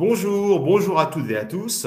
[0.00, 1.86] Bonjour, bonjour à toutes et à tous.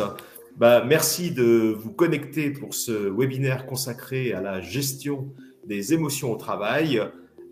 [0.56, 5.34] Bah, merci de vous connecter pour ce webinaire consacré à la gestion
[5.66, 7.02] des émotions au travail.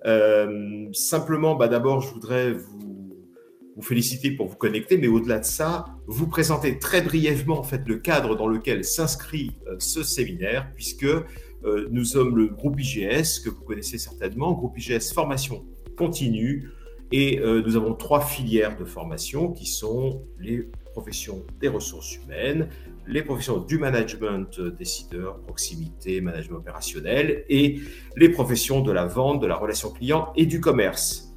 [0.05, 5.85] Euh, simplement, bah, d'abord, je voudrais vous, féliciter pour vous connecter, mais au-delà de ça,
[6.05, 11.05] vous présenter très brièvement en fait le cadre dans lequel s'inscrit euh, ce séminaire, puisque
[11.05, 15.65] euh, nous sommes le groupe IGS que vous connaissez certainement, groupe IGS formation
[15.97, 16.69] continue,
[17.11, 22.69] et euh, nous avons trois filières de formation qui sont les professions des ressources humaines,
[23.07, 27.79] les professions du management euh, décideur, proximité, management opérationnel et
[28.15, 31.33] les professions de la vente, de la relation client et du commerce.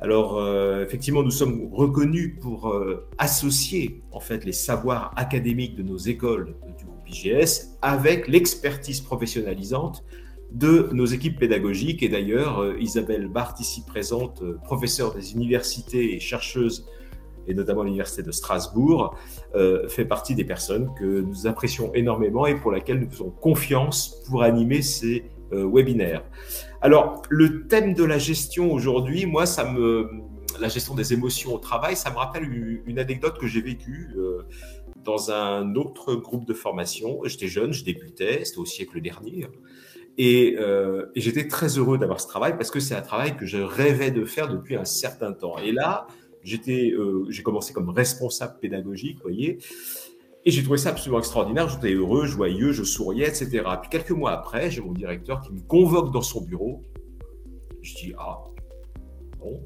[0.00, 2.74] Alors euh, effectivement, nous sommes reconnus pour
[3.18, 10.02] associer en fait les savoirs académiques de nos écoles du groupe IGS avec l'expertise professionnalisante
[10.54, 12.02] de nos équipes pédagogiques.
[12.02, 16.86] Et d'ailleurs, euh, Isabelle Barthes, ici présente, euh, professeure des universités et chercheuse,
[17.48, 19.16] et notamment l'Université de Strasbourg,
[19.54, 24.22] euh, fait partie des personnes que nous apprécions énormément et pour laquelle nous faisons confiance
[24.28, 26.24] pour animer ces webinaires.
[26.80, 30.08] Alors, le thème de la gestion aujourd'hui, moi, ça me,
[30.58, 32.44] la gestion des émotions au travail, ça me rappelle
[32.86, 34.16] une anecdote que j'ai vécue
[35.04, 37.20] dans un autre groupe de formation.
[37.24, 39.46] J'étais jeune, je débutais, c'était au siècle dernier.
[40.20, 43.58] Euh, et, j'étais très heureux d'avoir ce travail parce que c'est un travail que je
[43.58, 45.58] rêvais de faire depuis un certain temps.
[45.58, 46.06] Et là,
[46.42, 49.58] j'étais, euh, j'ai commencé comme responsable pédagogique, vous voyez,
[50.44, 51.68] et j'ai trouvé ça absolument extraordinaire.
[51.68, 53.62] J'étais heureux, joyeux, je souriais, etc.
[53.80, 56.82] Puis quelques mois après, j'ai mon directeur qui me convoque dans son bureau.
[57.80, 58.44] Je dis ah
[59.38, 59.64] bon.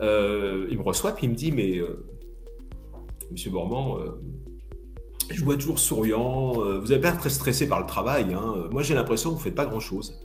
[0.00, 1.80] Euh, il me reçoit puis il me dit mais
[3.30, 3.98] Monsieur Bormand
[5.30, 6.62] je vois toujours souriant.
[6.64, 8.34] Euh, vous avez pas très stressé par le travail.
[8.34, 8.68] Hein.
[8.70, 10.20] Moi, j'ai l'impression que vous ne faites pas grand-chose.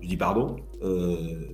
[0.00, 0.56] Je dis pardon.
[0.82, 1.44] Euh,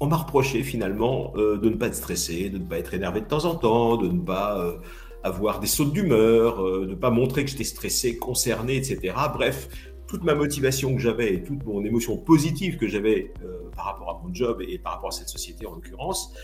[0.00, 3.20] on m'a reproché finalement euh, de ne pas être stressé, de ne pas être énervé
[3.20, 4.74] de temps en temps, de ne pas
[5.22, 9.14] avoir des sautes d'humeur, de ne pas montrer que j'étais stressé, concerné, etc.
[9.32, 9.68] Bref,
[10.08, 13.32] toute ma motivation que j'avais et toute mon émotion positive que j'avais
[13.76, 16.34] par rapport à mon job et par rapport à cette société en l'occurrence,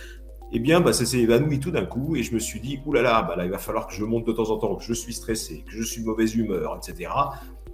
[0.53, 3.22] eh bien, bah, ça s'est évanoui tout d'un coup et je me suis dit, oulala,
[3.22, 5.12] bah, là, il va falloir que je monte de temps en temps, que je suis
[5.12, 7.10] stressé, que je suis de mauvaise humeur, etc.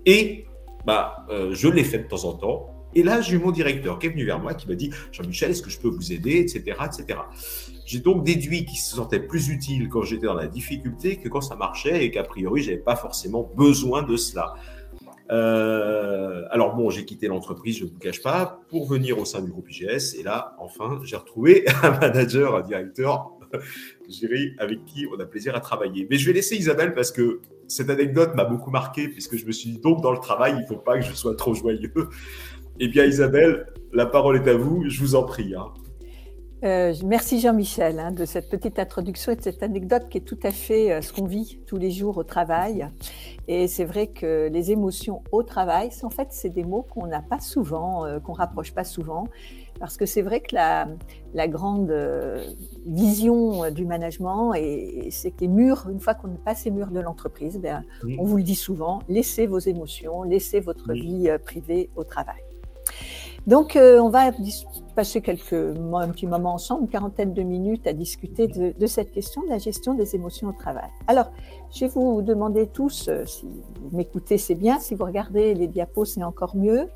[0.07, 0.47] Et
[0.85, 2.71] bah, euh, je l'ai fait de temps en temps.
[2.97, 5.51] Et là, j'ai eu mon directeur qui est venu vers moi, qui m'a dit, Jean-Michel,
[5.51, 7.21] est-ce que je peux vous aider, etc., etc.
[7.87, 11.41] J'ai donc déduit qu'il se sentait plus utile quand j'étais dans la difficulté que quand
[11.41, 14.55] ça marchait et qu'a priori, j'avais pas forcément besoin de cela.
[15.31, 19.41] Euh, alors bon, j'ai quitté l'entreprise, je ne vous cache pas, pour venir au sein
[19.43, 20.17] du groupe IGS.
[20.19, 23.31] Et là, enfin, j'ai retrouvé un manager, un directeur,
[24.09, 26.07] Géry, avec qui on a plaisir à travailler.
[26.11, 29.53] Mais je vais laisser Isabelle parce que cette anecdote m'a beaucoup marqué, puisque je me
[29.53, 31.93] suis dit, donc dans le travail, il ne faut pas que je sois trop joyeux.
[32.81, 35.55] Eh bien, Isabelle, la parole est à vous, je vous en prie.
[35.55, 35.73] Hein.
[36.65, 40.39] Euh, merci Jean-Michel hein, de cette petite introduction et de cette anecdote qui est tout
[40.43, 42.89] à fait euh, ce qu'on vit tous les jours au travail.
[43.49, 47.21] Et c'est vrai que les émotions au travail, en fait, c'est des mots qu'on n'a
[47.21, 49.27] pas souvent, euh, qu'on rapproche pas souvent,
[49.79, 50.89] parce que c'est vrai que la,
[51.35, 51.93] la grande
[52.87, 57.01] vision du management, et, c'est que les murs, une fois qu'on passe les murs de
[57.01, 57.85] l'entreprise, ben,
[58.19, 62.45] on vous le dit souvent, laissez vos émotions, laissez votre vie privée au travail.
[63.47, 64.31] Donc, euh, on va
[64.95, 69.43] passer quelques, un petit moment ensemble, une quarantaine de minutes à discuter de, cette question
[69.43, 70.89] de la gestion des émotions au travail.
[71.07, 71.33] Alors,
[71.73, 75.67] je vais vous demander tous, euh, si vous m'écoutez, c'est bien, si vous regardez les
[75.67, 76.89] diapos, c'est encore mieux,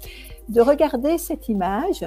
[0.48, 2.04] de regarder cette image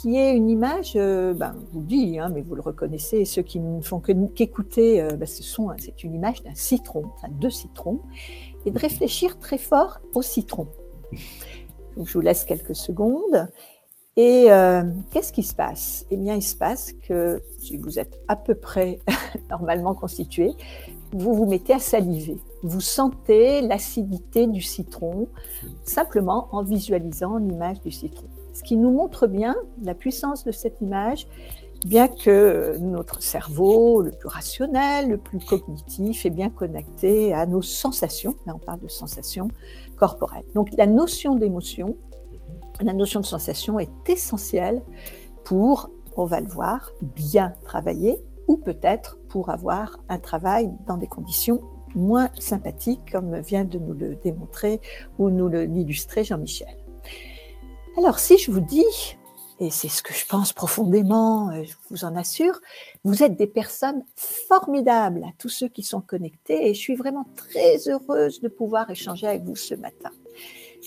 [0.00, 3.60] qui est une image, euh, ben, vous dis, hein, mais vous le reconnaissez, ceux qui
[3.60, 8.00] ne font qu'écouter, ben, ce sont, c'est une image d'un citron, enfin deux citrons,
[8.64, 10.68] et de réfléchir très fort au citron
[11.96, 13.48] je vous laisse quelques secondes.
[14.16, 16.04] Et euh, qu'est-ce qui se passe?
[16.10, 18.98] Eh bien, il se passe que si vous êtes à peu près
[19.50, 20.50] normalement constitué,
[21.12, 22.36] vous vous mettez à saliver.
[22.62, 25.28] Vous sentez l'acidité du citron
[25.84, 28.26] simplement en visualisant l'image du citron.
[28.52, 31.26] Ce qui nous montre bien la puissance de cette image,
[31.86, 37.62] bien que notre cerveau, le plus rationnel, le plus cognitif, est bien connecté à nos
[37.62, 38.36] sensations.
[38.46, 39.48] Là, on parle de sensations
[40.54, 41.96] donc la notion d'émotion,
[42.82, 44.82] la notion de sensation est essentielle
[45.44, 51.06] pour, on va le voir, bien travailler ou peut-être pour avoir un travail dans des
[51.06, 51.60] conditions
[51.94, 54.80] moins sympathiques, comme vient de nous le démontrer
[55.18, 56.76] ou nous l'illustrer Jean-Michel.
[57.98, 59.16] Alors si je vous dis,
[59.60, 62.58] et c'est ce que je pense profondément, euh, je vous en assure,
[63.04, 67.26] vous êtes des personnes formidables à tous ceux qui sont connectés et je suis vraiment
[67.36, 70.10] très heureuse de pouvoir échanger avec vous ce matin.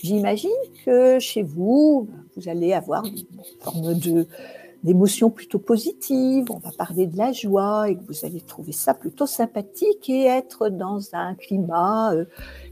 [0.06, 0.52] J'imagine
[0.86, 2.07] que chez vous,
[2.38, 3.18] vous allez avoir une
[3.60, 4.28] forme de,
[4.84, 8.94] d'émotions plutôt positives, on va parler de la joie et que vous allez trouver ça
[8.94, 12.25] plutôt sympathique et être dans un climat euh,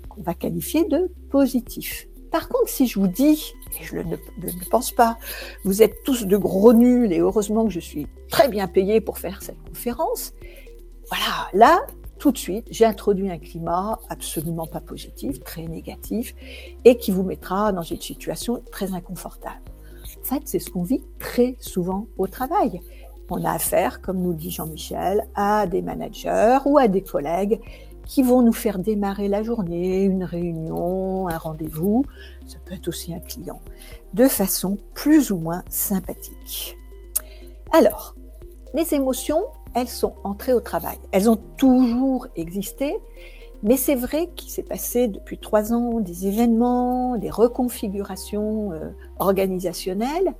[0.10, 2.08] qu'on va qualifier de positif.
[2.30, 5.18] Par contre, si je vous dis, et je ne, ne, pense pas,
[5.64, 9.18] vous êtes tous de gros nuls et heureusement que je suis très bien payé pour
[9.18, 10.34] faire cette conférence,
[11.10, 11.84] voilà, là,
[12.24, 16.34] tout de suite, j'ai introduit un climat absolument pas positif, très négatif,
[16.86, 19.60] et qui vous mettra dans une situation très inconfortable.
[20.22, 22.80] En fait, c'est ce qu'on vit très souvent au travail.
[23.30, 27.60] On a affaire, comme nous dit Jean-Michel, à des managers ou à des collègues
[28.06, 32.06] qui vont nous faire démarrer la journée, une réunion, un rendez-vous,
[32.48, 33.60] ça peut être aussi un client,
[34.14, 36.78] de façon plus ou moins sympathique.
[37.74, 38.16] Alors,
[38.74, 39.44] les émotions,
[39.76, 40.98] elles sont entrées au travail.
[41.12, 42.96] Elles ont toujours existé,
[43.64, 48.90] mais c'est vrai qu'il s'est passé depuis trois ans des événements, des reconfigurations euh,
[49.20, 50.34] organisationnelles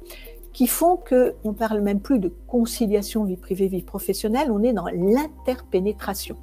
[0.52, 4.74] qui font que on parle même plus de conciliation vie privée vie professionnelle, on est
[4.74, 6.38] dans l'interpénétration.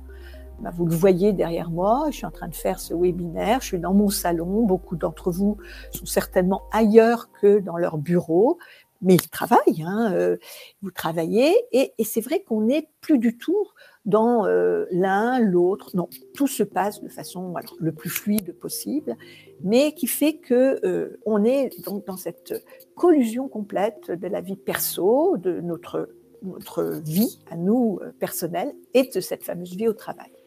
[0.60, 3.66] Bah, vous le voyez derrière moi, je suis en train de faire ce webinaire, je
[3.66, 5.56] suis dans mon salon, beaucoup d'entre vous
[5.90, 8.58] sont certainement ailleurs que dans leur bureau,
[9.02, 10.36] mais ils travaillent, hein, euh,
[10.82, 13.66] vous travaillez, et, c'est vrai qu'on n'est plus du tout
[14.04, 15.90] dans euh, l'un, l'autre.
[15.94, 19.16] Non, tout se passe de façon alors, le plus fluide possible,
[19.62, 22.64] mais qui fait que euh, on est donc dans cette
[22.94, 26.10] collusion complète de la vie perso, de notre
[26.42, 30.39] notre vie à nous personnelle et de cette fameuse vie au travail.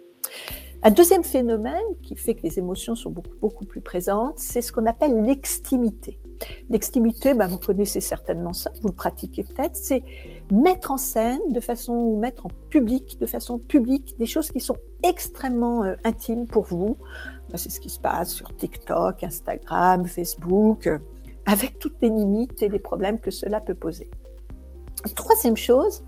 [0.85, 4.73] Un deuxième phénomène qui fait que les émotions sont beaucoup, beaucoup plus présentes, c'est ce
[4.73, 6.19] qu'on appelle l'extimité.
[6.69, 10.03] L'extimité, ben, vous connaissez certainement ça, vous le pratiquez peut-être, c'est
[10.51, 14.59] mettre en scène de façon, ou mettre en public, de façon publique, des choses qui
[14.59, 16.97] sont extrêmement euh, intimes pour vous.
[17.49, 20.99] Ben, c'est ce qui se passe sur TikTok, Instagram, Facebook, euh,
[21.45, 24.09] avec toutes les limites et les problèmes que cela peut poser.
[25.15, 26.03] Troisième chose,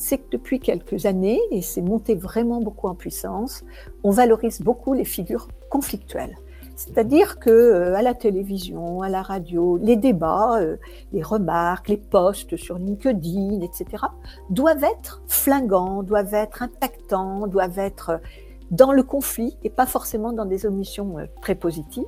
[0.00, 3.64] c'est que depuis quelques années, et c'est monté vraiment beaucoup en puissance,
[4.02, 6.36] on valorise beaucoup les figures conflictuelles.
[6.74, 10.78] C'est-à-dire que euh, à la télévision, à la radio, les débats, euh,
[11.12, 14.04] les remarques, les posts sur LinkedIn, etc.,
[14.48, 18.22] doivent être flingants, doivent être impactants, doivent être
[18.70, 22.04] dans le conflit et pas forcément dans des omissions euh, très positives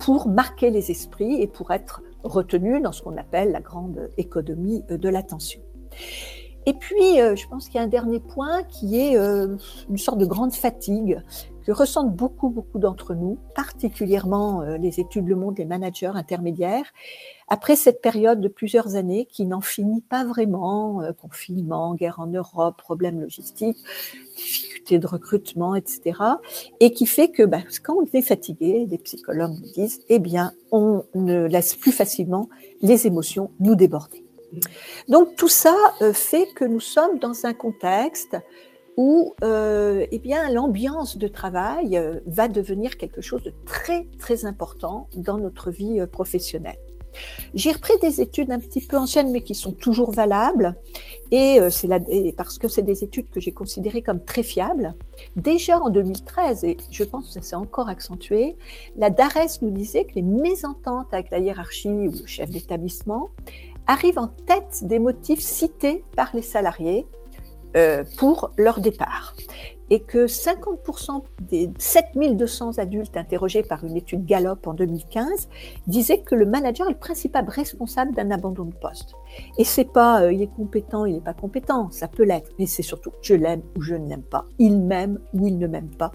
[0.00, 4.82] pour marquer les esprits et pour être retenus dans ce qu'on appelle la grande économie
[4.90, 5.60] de l'attention.
[6.68, 10.26] Et puis, je pense qu'il y a un dernier point qui est une sorte de
[10.26, 11.22] grande fatigue
[11.68, 16.94] que ressentent beaucoup, beaucoup d'entre nous, particulièrement euh, les études Le Monde, les managers intermédiaires,
[17.46, 22.26] après cette période de plusieurs années qui n'en finit pas vraiment, euh, confinement, guerre en
[22.26, 23.76] Europe, problèmes logistiques,
[24.34, 26.18] difficultés de recrutement, etc.
[26.80, 30.54] Et qui fait que bah, quand on est fatigué, les psychologues nous disent, eh bien,
[30.72, 32.48] on ne laisse plus facilement
[32.80, 34.27] les émotions nous déborder.
[35.08, 38.36] Donc tout ça euh, fait que nous sommes dans un contexte
[38.98, 44.44] où euh, eh bien l'ambiance de travail euh, va devenir quelque chose de très très
[44.44, 46.80] important dans notre vie euh, professionnelle.
[47.54, 50.76] J'ai repris des études un petit peu anciennes mais qui sont toujours valables
[51.30, 51.88] et c'est
[52.36, 54.94] parce que c'est des études que j'ai considérées comme très fiables.
[55.34, 58.56] Déjà en 2013 et je pense que ça s'est encore accentué,
[58.96, 63.30] la DARES nous disait que les mésententes avec la hiérarchie ou le chef d'établissement
[63.88, 67.06] arrivent en tête des motifs cités par les salariés
[67.76, 69.34] euh, pour leur départ.
[69.90, 75.48] Et que 50% des 7200 adultes interrogés par une étude Gallup en 2015
[75.86, 79.14] disaient que le manager est le principal responsable d'un abandon de poste.
[79.56, 82.66] Et c'est pas euh, il est compétent, il n'est pas compétent, ça peut l'être, mais
[82.66, 85.90] c'est surtout je l'aime ou je ne l'aime pas, il m'aime ou il ne m'aime
[85.90, 86.12] pas.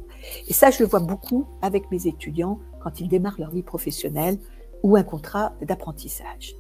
[0.48, 4.38] Et ça, je le vois beaucoup avec mes étudiants quand ils démarrent leur vie professionnelle
[4.84, 6.56] ou un contrat d'apprentissage.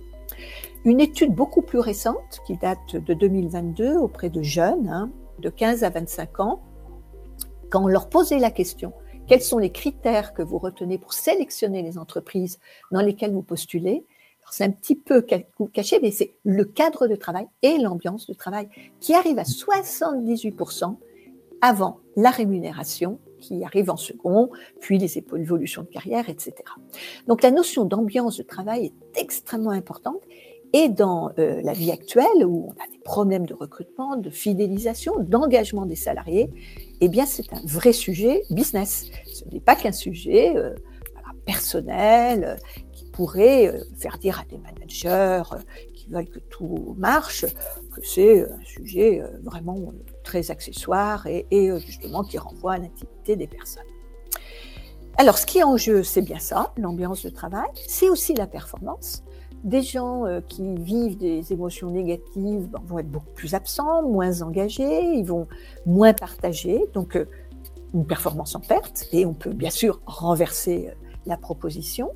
[0.85, 5.09] Une étude beaucoup plus récente, qui date de 2022 auprès de jeunes, hein,
[5.39, 6.61] de 15 à 25 ans,
[7.69, 8.91] quand on leur posait la question,
[9.25, 12.59] quels sont les critères que vous retenez pour sélectionner les entreprises
[12.91, 14.05] dans lesquelles vous postulez?
[14.51, 15.25] C'est un petit peu
[15.71, 18.67] caché, mais c'est le cadre de travail et l'ambiance de travail
[18.99, 20.97] qui arrive à 78%
[21.61, 24.49] avant la rémunération qui arrive en second,
[24.79, 26.53] puis les évolutions de carrière, etc.
[27.27, 30.21] Donc la notion d'ambiance de travail est extrêmement importante
[30.73, 35.19] et dans euh, la vie actuelle, où on a des problèmes de recrutement, de fidélisation,
[35.19, 36.49] d'engagement des salariés,
[36.99, 39.11] eh bien, c'est un vrai sujet business.
[39.31, 40.73] Ce n'est pas qu'un sujet euh,
[41.45, 42.55] personnel euh,
[42.91, 45.43] qui pourrait faire dire à des managers
[45.93, 47.45] qui veulent que tout marche
[47.93, 53.45] que c'est un sujet vraiment très accessoire et, et justement qui renvoie à l'intimité des
[53.45, 53.83] personnes.
[55.17, 57.69] Alors, ce qui est en jeu, c'est bien ça, l'ambiance de travail.
[57.87, 59.23] C'est aussi la performance
[59.63, 64.41] des gens euh, qui vivent des émotions négatives ben, vont être beaucoup plus absents, moins
[64.41, 65.47] engagés, ils vont
[65.85, 67.25] moins partager, donc euh,
[67.93, 70.93] une performance en perte, et on peut bien sûr renverser euh,
[71.25, 72.11] la proposition.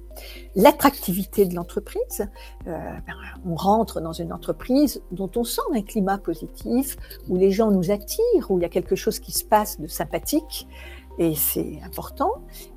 [0.56, 2.28] L'attractivité de l'entreprise,
[2.66, 3.02] ben,
[3.46, 6.98] on rentre dans une entreprise dont on sent un climat positif,
[7.30, 9.88] où les gens nous attirent, où il y a quelque chose qui se passe de
[9.88, 10.68] sympathique
[11.18, 12.32] et c'est important,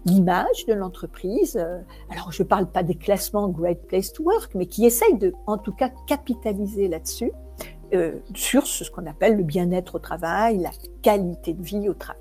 [0.07, 1.57] l'image de l'entreprise.
[1.57, 1.81] Euh,
[2.11, 5.35] alors, je ne parle pas des classements Great Place to Work, mais qui essayent de,
[5.47, 7.33] en tout cas, capitaliser là-dessus,
[7.93, 10.71] euh, sur ce qu'on appelle le bien-être au travail, la
[11.03, 12.21] qualité de vie au travail.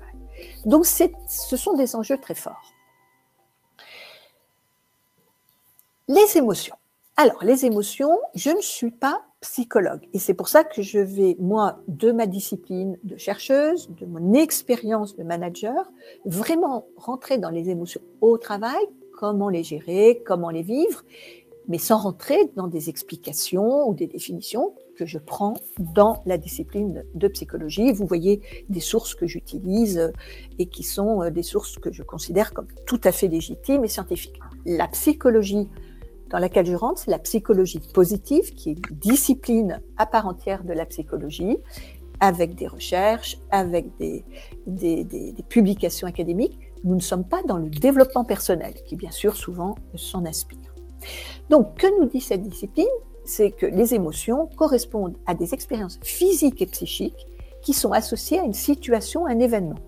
[0.66, 2.72] Donc, ce sont des enjeux très forts.
[6.08, 6.76] Les émotions.
[7.16, 10.02] Alors, les émotions, je ne suis pas psychologue.
[10.12, 14.34] Et c'est pour ça que je vais, moi, de ma discipline de chercheuse, de mon
[14.34, 15.90] expérience de manager,
[16.24, 18.84] vraiment rentrer dans les émotions au travail,
[19.18, 21.02] comment les gérer, comment les vivre,
[21.68, 27.04] mais sans rentrer dans des explications ou des définitions que je prends dans la discipline
[27.14, 27.92] de psychologie.
[27.92, 30.12] Vous voyez des sources que j'utilise
[30.58, 33.88] et qui sont euh, des sources que je considère comme tout à fait légitimes et
[33.88, 34.40] scientifiques.
[34.66, 35.68] La psychologie
[36.30, 40.64] dans laquelle je rentre, c'est la psychologie positive, qui est une discipline à part entière
[40.64, 41.58] de la psychologie,
[42.20, 44.24] avec des recherches, avec des,
[44.66, 46.58] des, publications académiques.
[46.84, 50.58] Nous ne sommes pas dans le développement personnel, qui bien sûr souvent s'en inspire.
[51.48, 52.86] Donc, que nous dit cette discipline?
[53.24, 57.26] C'est que les émotions correspondent à des expériences physiques et psychiques
[57.62, 59.78] qui sont associées à une situation, à un événement.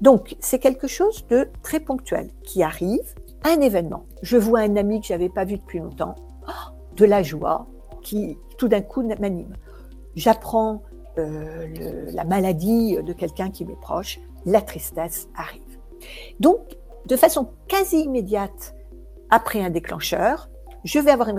[0.00, 4.04] Donc, c'est quelque chose de très ponctuel qui arrive un événement.
[4.22, 6.14] Je vois un ami que j'avais pas vu depuis longtemps,
[6.48, 7.66] oh, de la joie
[8.02, 9.56] qui tout d'un coup m'anime.
[10.16, 10.82] J'apprends
[11.18, 11.66] euh,
[12.12, 15.78] la maladie de quelqu'un qui m'est proche, la tristesse arrive.
[16.38, 16.60] Donc,
[17.06, 18.74] de façon quasi immédiate,
[19.30, 20.48] après un déclencheur,
[20.84, 21.38] je vais avoir une,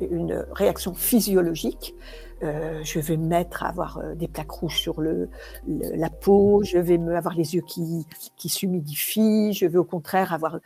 [0.00, 1.94] une réaction physiologique
[2.42, 5.28] euh, je vais me mettre à avoir euh, des plaques rouges sur le,
[5.66, 10.34] la peau, je vais me avoir les yeux qui, qui s'humidifient, je vais au contraire
[10.34, 10.58] avoir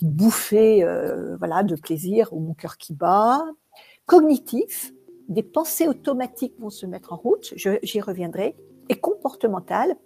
[0.00, 3.44] bouffé euh, voilà, de plaisir ou mon cœur qui bat.
[4.06, 4.92] Cognitif,
[5.28, 8.56] des pensées automatiques vont se mettre en route, j'y reviendrai,
[8.88, 9.96] et comportemental,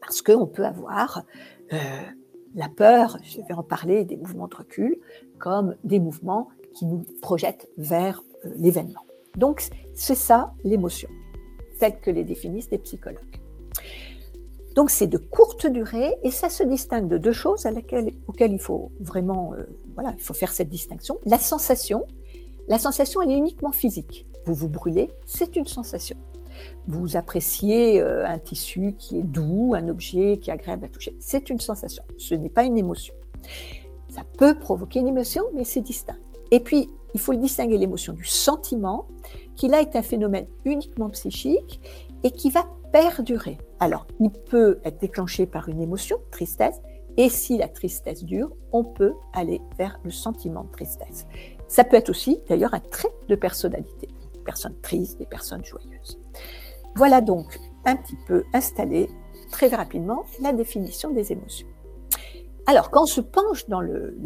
[0.00, 1.24] parce qu'on peut avoir
[1.72, 1.76] euh,
[2.54, 4.98] la peur, je vais en parler, des mouvements de recul,
[5.38, 8.22] comme des mouvements qui nous projettent vers
[8.56, 9.04] l'événement.
[9.36, 11.08] Donc, c'est ça l'émotion,
[11.78, 13.18] telle que les définissent les psychologues.
[14.74, 18.52] Donc, c'est de courte durée et ça se distingue de deux choses à laquelle, auxquelles
[18.52, 19.64] il faut vraiment, euh,
[19.94, 21.18] voilà, il faut faire cette distinction.
[21.24, 22.06] La sensation,
[22.68, 24.26] la sensation, elle est uniquement physique.
[24.46, 26.16] Vous vous brûlez, c'est une sensation.
[26.86, 31.16] Vous appréciez euh, un tissu qui est doux, un objet qui est agréable à toucher,
[31.20, 32.02] c'est une sensation.
[32.18, 33.14] Ce n'est pas une émotion.
[34.08, 36.18] Ça peut provoquer une émotion, mais c'est distinct.
[36.50, 39.06] Et puis, il faut distinguer l'émotion du sentiment,
[39.54, 41.80] qui là est un phénomène uniquement psychique
[42.24, 43.58] et qui va perdurer.
[43.80, 46.80] Alors, il peut être déclenché par une émotion, tristesse,
[47.16, 51.26] et si la tristesse dure, on peut aller vers le sentiment de tristesse.
[51.68, 56.18] Ça peut être aussi d'ailleurs un trait de personnalité, des personnes tristes, des personnes joyeuses.
[56.96, 59.08] Voilà donc un petit peu installé
[59.50, 61.68] très rapidement la définition des émotions.
[62.66, 64.16] Alors, quand on se penche dans le,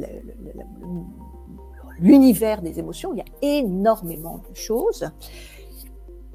[2.00, 5.10] l'univers des émotions, il y a énormément de choses.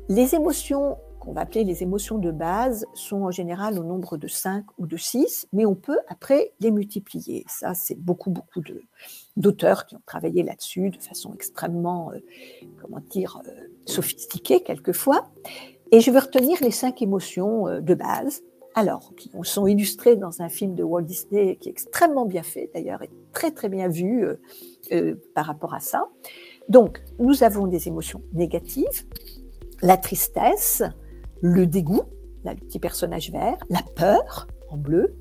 [0.09, 4.27] Les émotions qu'on va appeler les émotions de base sont en général au nombre de
[4.27, 7.45] 5 ou de 6, mais on peut après les multiplier.
[7.47, 8.61] Ça, c'est beaucoup, beaucoup
[9.37, 12.19] d'auteurs qui ont travaillé là-dessus de façon extrêmement, euh,
[12.81, 13.51] comment dire, euh,
[13.85, 15.29] sophistiquée quelquefois.
[15.93, 18.41] Et je vais retenir les cinq émotions euh, de base
[18.75, 22.71] alors, qui sont illustrées dans un film de Walt Disney qui est extrêmement bien fait
[22.73, 24.25] d'ailleurs et très très bien vu
[24.91, 26.09] euh, par rapport à ça.
[26.69, 29.05] Donc, nous avons des émotions négatives,
[29.81, 30.83] la tristesse,
[31.41, 32.03] le dégoût,
[32.43, 35.15] là, le petit personnage vert, la peur en bleu,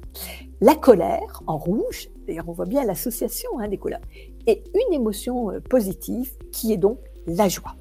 [0.61, 4.00] la colère en rouge, d'ailleurs on voit bien l'association hein, des couleurs,
[4.47, 7.76] et une émotion euh, positive qui est donc la joie.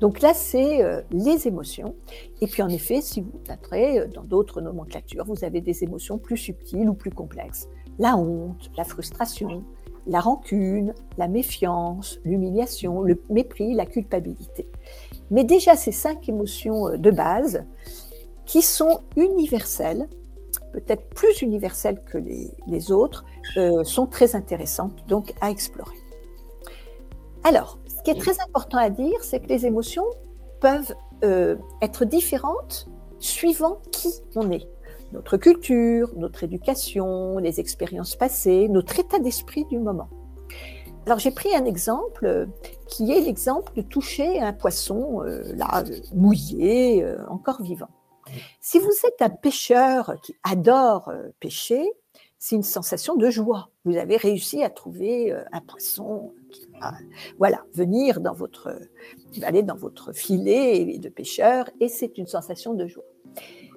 [0.00, 1.96] Donc là, c'est euh, les émotions.
[2.40, 6.18] Et puis en effet, si vous taperez euh, dans d'autres nomenclatures, vous avez des émotions
[6.18, 7.68] plus subtiles ou plus complexes.
[7.98, 9.64] La honte, la frustration,
[10.06, 14.66] la rancune, la méfiance, l'humiliation, le mépris, la culpabilité.
[15.30, 17.64] Mais déjà, ces cinq émotions euh, de base,
[18.46, 20.08] qui sont universelles,
[20.72, 23.24] peut-être plus universelles que les, autres,
[23.82, 25.96] sont très intéressantes donc à explorer.
[27.44, 30.04] Alors, ce qui est très important à dire, c'est que les émotions
[30.60, 32.88] peuvent euh, être différentes
[33.18, 34.68] suivant qui on est.
[35.12, 40.08] Notre culture, notre éducation, les expériences passées, notre état d'esprit du moment.
[41.06, 42.48] Alors j'ai pris un exemple
[42.86, 45.82] qui est l'exemple de toucher un poisson là
[46.14, 47.88] mouillé, encore vivant.
[48.60, 51.10] Si vous êtes un pêcheur qui adore
[51.40, 51.82] pêcher,
[52.36, 53.70] c'est une sensation de joie.
[53.86, 56.92] Vous avez réussi à trouver un poisson qui va
[57.38, 58.18] voilà, venir
[59.42, 63.04] aller dans votre filet de pêcheur et c'est une sensation de joie.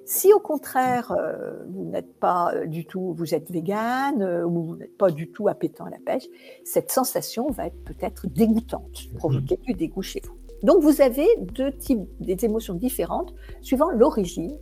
[0.04, 4.62] Si au contraire, euh, vous n'êtes pas euh, du tout, vous êtes végane euh, ou
[4.62, 6.26] vous n'êtes pas du tout appétant à la pêche,
[6.64, 9.18] cette sensation va être peut-être dégoûtante, mhm.
[9.18, 10.36] provoquer du dégoût chez vous.
[10.62, 14.56] Donc vous avez deux types des émotions différentes suivant l'origine,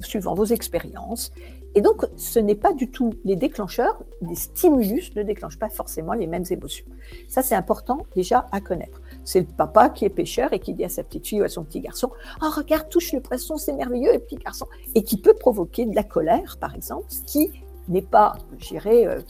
[0.00, 1.32] suivant vos expériences
[1.74, 6.14] et donc, ce n'est pas du tout les déclencheurs, les stimulus ne déclenchent pas forcément
[6.14, 6.86] les mêmes émotions.
[7.28, 9.00] Ça, c'est important déjà à connaître.
[9.30, 11.48] C'est le papa qui est pêcheur et qui dit à sa petite fille ou à
[11.48, 12.10] son petit garçon
[12.42, 14.66] Oh, regarde, touche le poisson, c'est merveilleux, et petit garçon.
[14.96, 17.52] Et qui peut provoquer de la colère, par exemple, ce qui
[17.86, 19.20] n'est pas, je dirais, euh,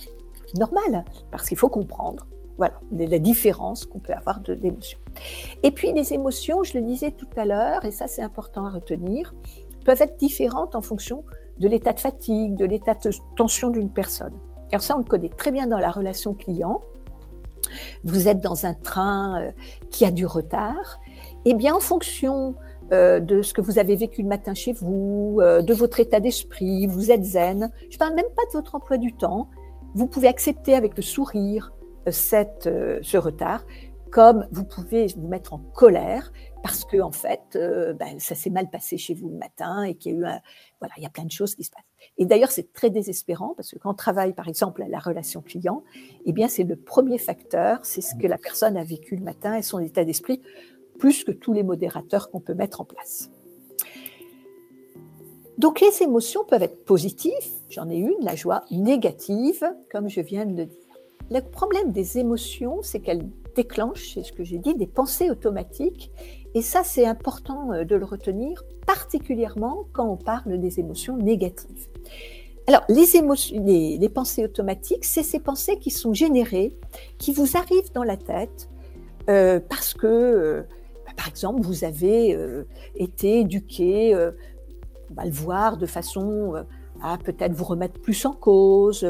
[0.59, 2.26] normal, parce qu'il faut comprendre
[2.57, 4.99] voilà, la différence qu'on peut avoir d'émotions.
[5.62, 8.71] Et puis les émotions, je le disais tout à l'heure, et ça c'est important à
[8.71, 9.35] retenir,
[9.85, 11.25] peuvent être différentes en fonction
[11.59, 14.33] de l'état de fatigue, de l'état de tension d'une personne.
[14.73, 16.80] Alors ça, on le connaît très bien dans la relation client.
[18.05, 19.53] Vous êtes dans un train euh,
[19.91, 21.00] qui a du retard.
[21.45, 22.55] Et eh bien, en fonction
[22.93, 26.21] euh, de ce que vous avez vécu le matin chez vous, euh, de votre état
[26.21, 27.71] d'esprit, vous êtes zen.
[27.89, 29.49] Je ne parle même pas de votre emploi du temps.
[29.95, 31.73] Vous pouvez accepter avec le sourire
[32.07, 32.65] cette,
[33.03, 33.65] ce retard,
[34.11, 37.59] comme vous pouvez vous mettre en colère parce que en fait,
[37.99, 40.41] ben, ça s'est mal passé chez vous le matin et qu'il y a eu un,
[40.81, 41.90] voilà, il y a plein de choses qui se passent.
[42.19, 45.42] Et d'ailleurs, c'est très désespérant parce que quand on travaille, par exemple, à la relation
[45.42, 45.83] client,
[46.25, 49.54] eh bien, c'est le premier facteur, c'est ce que la personne a vécu le matin
[49.54, 50.40] et son état d'esprit,
[50.99, 53.30] plus que tous les modérateurs qu'on peut mettre en place.
[55.59, 57.33] Donc, les émotions peuvent être positives,
[57.69, 60.76] j'en ai une, la joie négative, comme je viens de le dire.
[61.30, 66.10] Le problème des émotions, c'est qu'elles déclenchent, c'est ce que j'ai dit, des pensées automatiques.
[66.54, 71.90] Et ça, c'est important euh, de le retenir particulièrement quand on parle des émotions négatives.
[72.67, 76.77] Alors, les, pensées automatiques, c'est ces pensées qui sont générées,
[77.19, 78.69] qui vous arrivent dans la tête
[79.29, 80.63] euh, parce que, euh,
[81.05, 84.15] bah, par exemple, vous avez euh, été éduqué,
[85.11, 86.65] on va le voir, de façon
[87.03, 89.05] à peut-être vous remettre plus en cause.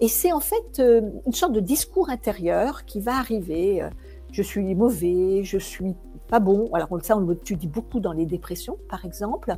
[0.00, 0.80] Et c'est en fait
[1.26, 3.86] une sorte de discours intérieur qui va arriver.
[4.32, 5.94] Je suis mauvais, je suis
[6.28, 6.70] pas bon.
[6.72, 9.56] Alors on le étudie beaucoup dans les dépressions, par exemple,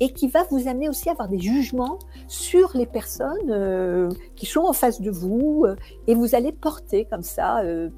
[0.00, 4.46] et qui va vous amener aussi à avoir des jugements sur les personnes euh, qui
[4.46, 7.90] sont en face de vous, euh, et vous allez porter comme ça, euh,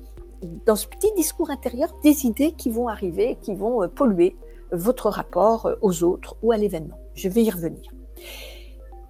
[0.67, 4.37] dans ce petit discours intérieur, des idées qui vont arriver, qui vont polluer
[4.73, 6.99] votre rapport aux autres ou à l'événement.
[7.15, 7.93] Je vais y revenir.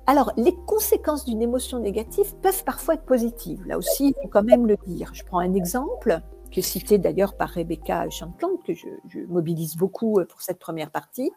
[0.06, 3.64] Alors, les conséquences d'une émotion négative peuvent parfois être positives.
[3.66, 5.10] Là aussi, il faut quand même le dire.
[5.14, 6.20] Je prends un exemple
[6.52, 8.86] qui est cité d'ailleurs par Rebecca Champland, que je,
[9.28, 11.32] mobilise beaucoup euh, pour cette première partie,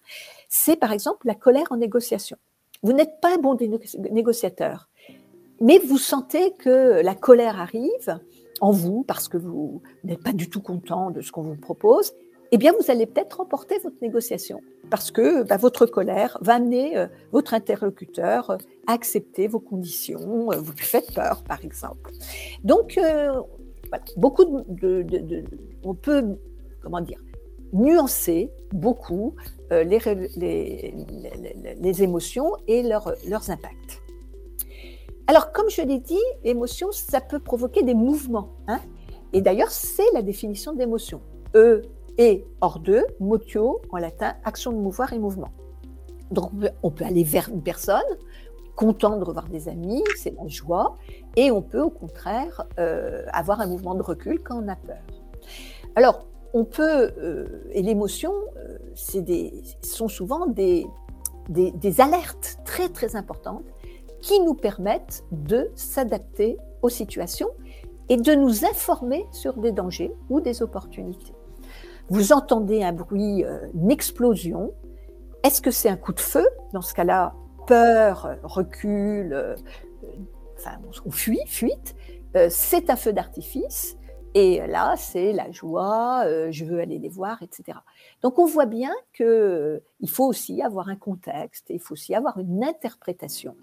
[0.49, 2.37] c'est par exemple la colère en négociation.
[2.83, 3.57] Vous n'êtes pas un bon
[4.11, 4.89] négociateur,
[5.61, 8.19] mais vous sentez que la colère arrive
[8.61, 12.13] en vous parce que vous n'êtes pas du tout content de ce qu'on vous propose,
[12.51, 16.97] eh bien, vous allez peut-être remporter votre négociation parce que bah, votre colère va amener
[16.97, 18.51] euh, votre interlocuteur
[18.87, 22.11] à accepter vos conditions, euh, vous lui faites peur, par exemple.
[22.63, 22.99] Donc,
[24.17, 25.05] beaucoup de,
[25.83, 26.37] on peut,
[26.81, 27.19] comment dire,
[27.73, 29.35] nuancer beaucoup
[29.71, 29.99] euh, les,
[31.81, 34.01] les, émotions et leurs impacts.
[35.27, 38.49] Alors, comme je l'ai dit, l'émotion, ça peut provoquer des mouvements.
[38.67, 38.79] Hein
[39.33, 41.19] et d'ailleurs, c'est la définition d'émotion.
[41.55, 41.81] E
[42.17, 45.49] et hors de, motio en latin, action de mouvoir et mouvement.
[46.31, 46.51] Donc,
[46.83, 48.01] on peut aller vers une personne,
[48.75, 50.95] content de revoir des amis, c'est la joie,
[51.35, 55.01] et on peut au contraire euh, avoir un mouvement de recul quand on a peur.
[55.95, 58.77] Alors, on peut, euh, et l'émotion, euh,
[59.81, 60.85] sont souvent des,
[61.49, 63.65] des, des, alertes très très importantes
[64.21, 67.49] qui nous permettent de s'adapter aux situations
[68.09, 71.33] et de nous informer sur des dangers ou des opportunités.
[72.09, 74.73] Vous entendez un bruit, une explosion.
[75.43, 76.47] Est-ce que c'est un coup de feu?
[76.71, 77.33] Dans ce cas-là,
[77.65, 79.55] peur, recul, euh,
[80.57, 81.95] enfin, on fuit, fuite,
[82.35, 83.97] euh, c'est un feu d'artifice.
[84.37, 87.77] Et là, c'est la joie, euh, je veux aller les voir, etc.
[88.21, 92.61] Donc, on voit bien qu'il faut aussi avoir un contexte, il faut aussi avoir une
[92.61, 93.55] interprétation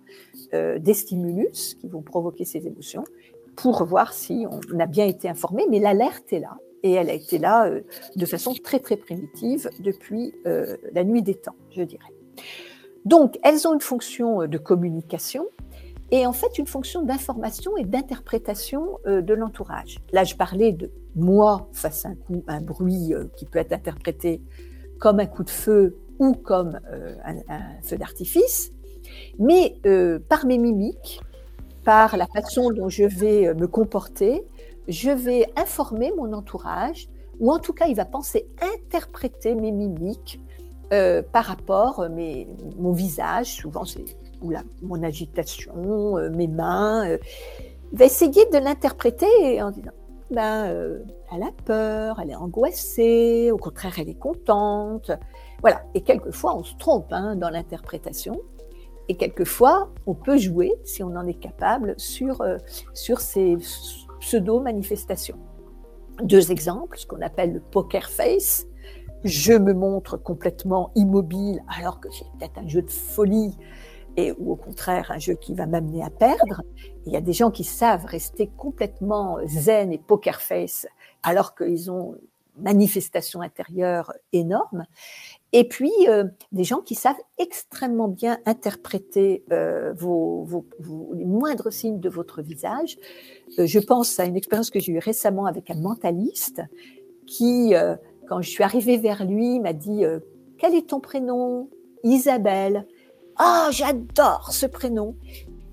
[0.53, 3.05] des stimulus qui vont provoquer ces émotions
[3.55, 5.67] pour voir si on a bien été informé.
[5.69, 7.71] Mais l'alerte est là, et elle a été là
[8.17, 12.15] de façon très, très primitive depuis la nuit des temps, je dirais.
[13.05, 15.47] Donc, elles ont une fonction euh, de communication
[16.11, 19.97] est en fait une fonction d'information et d'interprétation de l'entourage.
[20.13, 24.43] Là, je parlais de moi face à un, coup, un bruit qui peut être interprété
[24.99, 26.79] comme un coup de feu ou comme
[27.25, 28.73] un, un, feu d'artifice,
[29.39, 29.75] mais
[30.29, 31.23] par mes mimiques,
[31.83, 34.45] par la façon dont je vais me comporter,
[34.89, 37.09] je vais informer mon entourage,
[37.41, 40.41] ou en tout cas, il va penser interpréter mes mimiques
[40.93, 42.45] euh, par rapport à euh,
[42.79, 44.05] mon visage, souvent c'est
[44.43, 47.17] ou la, mon agitation, euh, mes mains.
[47.93, 49.93] va essayer de l'interpréter en disant
[50.31, 51.01] ben,
[51.33, 55.11] elle a peur, elle est angoissée, au contraire, elle est contente.
[55.61, 55.83] Voilà.
[55.95, 58.41] Et quelquefois, on se trompe hein, dans l'interprétation.
[59.09, 62.43] Et quelquefois, on peut jouer, si on en est capable, sur,
[62.95, 63.57] sur ces
[64.21, 65.39] pseudo-manifestations.
[66.23, 68.67] Deux exemples, ce qu'on appelle le poker face.
[69.25, 73.57] Je me montre complètement immobile alors que c'est peut-être un jeu de folie
[74.17, 76.63] et ou au contraire un jeu qui va m'amener à perdre.
[77.07, 80.87] Il y a des gens qui savent rester complètement zen et poker face
[81.23, 82.17] alors qu'ils ont
[82.57, 84.85] manifestation intérieure énorme.
[85.53, 90.67] Et puis, euh, des gens qui savent extrêmement bien interpréter euh, vos, vos,
[91.15, 92.99] les moindres signes de votre visage.
[93.59, 96.63] Euh, je pense à une expérience que j'ai eue récemment avec un mentaliste
[97.27, 97.75] qui,
[98.33, 100.05] quand je suis arrivée vers lui, m'a dit
[100.57, 101.69] Quel est ton prénom?
[102.03, 102.87] Isabelle.
[103.37, 105.17] Ah, j'adore ce prénom.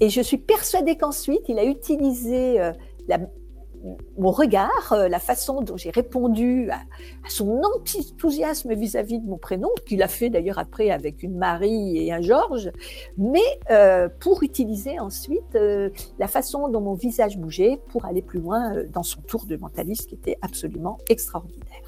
[0.02, 2.60] Et je suis persuadée qu'ensuite, il a utilisé
[3.08, 3.20] la,
[4.18, 6.82] mon regard, euh, la façon dont j'ai répondu à,
[7.30, 12.12] son enthousiasme vis-à-vis de mon prénom, qu'il a fait d'ailleurs après avec une Marie et
[12.12, 12.72] un Georges,
[13.18, 13.40] mais
[13.72, 18.74] euh, pour utiliser ensuite euh, la façon dont mon visage bougeait pour aller plus loin
[18.92, 21.79] dans son tour de mentaliste qui était absolument extraordinaire.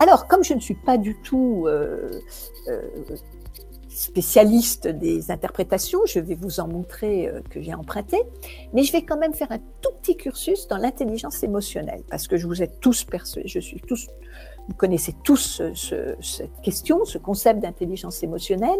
[0.00, 1.66] Alors, comme je ne suis pas du tout
[3.98, 8.16] spécialiste des interprétations, je vais vous en montrer euh, que j'ai emprunté,
[8.72, 12.36] mais je vais quand même faire un tout petit cursus dans l'intelligence émotionnelle, parce que
[12.36, 14.06] je vous êtes tous persuadés, je suis tous,
[14.68, 18.78] vous connaissez tous cette question, ce concept d'intelligence émotionnelle,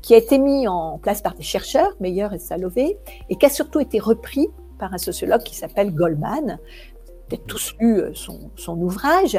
[0.00, 2.96] qui a été mis en place par des chercheurs, Meyer et Salové,
[3.28, 6.58] et qui a surtout été repris par un sociologue qui s'appelle Goldman.
[7.28, 9.38] Vous avez tous lu euh, son, son ouvrage.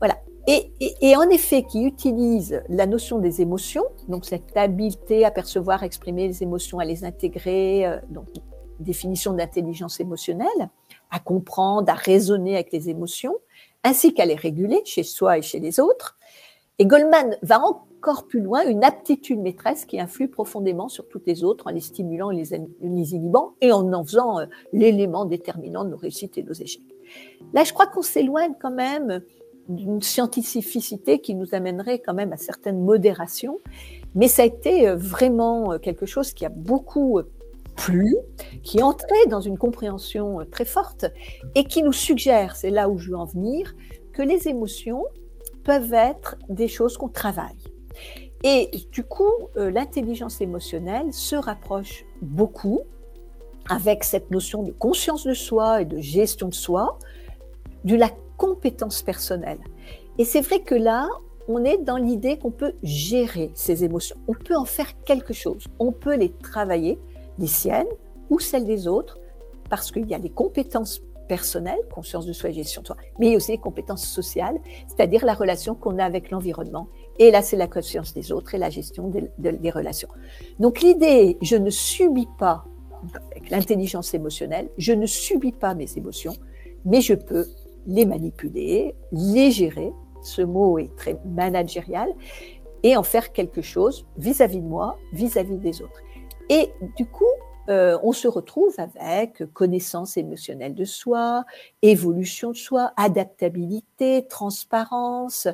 [0.00, 0.16] Voilà.
[0.48, 5.86] Et, en effet, qui utilise la notion des émotions, donc cette habileté à percevoir, à
[5.86, 8.26] exprimer les émotions, à les intégrer, euh, donc
[8.80, 10.70] définition d'intelligence émotionnelle,
[11.10, 13.36] à comprendre, à raisonner avec les émotions,
[13.84, 16.18] ainsi qu'à les réguler chez soi et chez les autres.
[16.80, 21.44] Et Goldman va encore plus loin, une aptitude maîtresse qui influe profondément sur toutes les
[21.44, 22.42] autres en les stimulant et
[22.80, 26.82] les, inhibant et en en faisant euh, l'élément déterminant de nos réussites et nos échecs.
[27.52, 29.22] Là, je crois qu'on s'éloigne quand même
[29.68, 33.58] d'une scientificité qui nous amènerait quand même à certaines modérations.
[34.14, 37.30] Mais ça a été euh, vraiment euh, quelque chose qui a beaucoup euh,
[37.76, 38.16] plu,
[38.62, 41.06] qui entrait dans une compréhension très forte
[41.54, 43.74] et qui nous suggère, c'est là où je veux en venir,
[44.12, 45.04] que les émotions
[45.64, 47.56] peuvent être des choses qu'on travaille.
[48.44, 52.80] Et du coup, l'intelligence émotionnelle se rapproche beaucoup
[53.70, 56.98] avec cette notion de conscience de soi et de gestion de soi,
[57.84, 58.10] du la
[58.42, 59.60] compétences personnelles.
[60.18, 61.08] Et c'est vrai que là,
[61.46, 64.16] on est dans l'idée qu'on peut gérer ses émotions.
[64.26, 65.68] On peut en faire quelque chose.
[65.78, 66.98] On peut les travailler,
[67.38, 67.86] les siennes
[68.30, 69.20] ou celles des autres,
[69.70, 73.28] parce qu'il y a les compétences personnelles, conscience de soi et gestion de soi, mais
[73.28, 76.88] il y a aussi les compétences sociales, c'est-à-dire la relation qu'on a avec l'environnement.
[77.20, 80.08] Et là, c'est la conscience des autres et la gestion des, des relations.
[80.58, 82.64] Donc l'idée, je ne subis pas,
[83.30, 86.34] avec l'intelligence émotionnelle, je ne subis pas mes émotions,
[86.84, 87.46] mais je peux
[87.86, 89.92] les manipuler, les gérer,
[90.22, 92.08] ce mot est très managérial,
[92.82, 96.02] et en faire quelque chose vis-à-vis de moi, vis-à-vis des autres.
[96.48, 97.24] Et du coup,
[97.68, 101.44] euh, on se retrouve avec connaissance émotionnelle de soi,
[101.80, 105.46] évolution de soi, adaptabilité, transparence,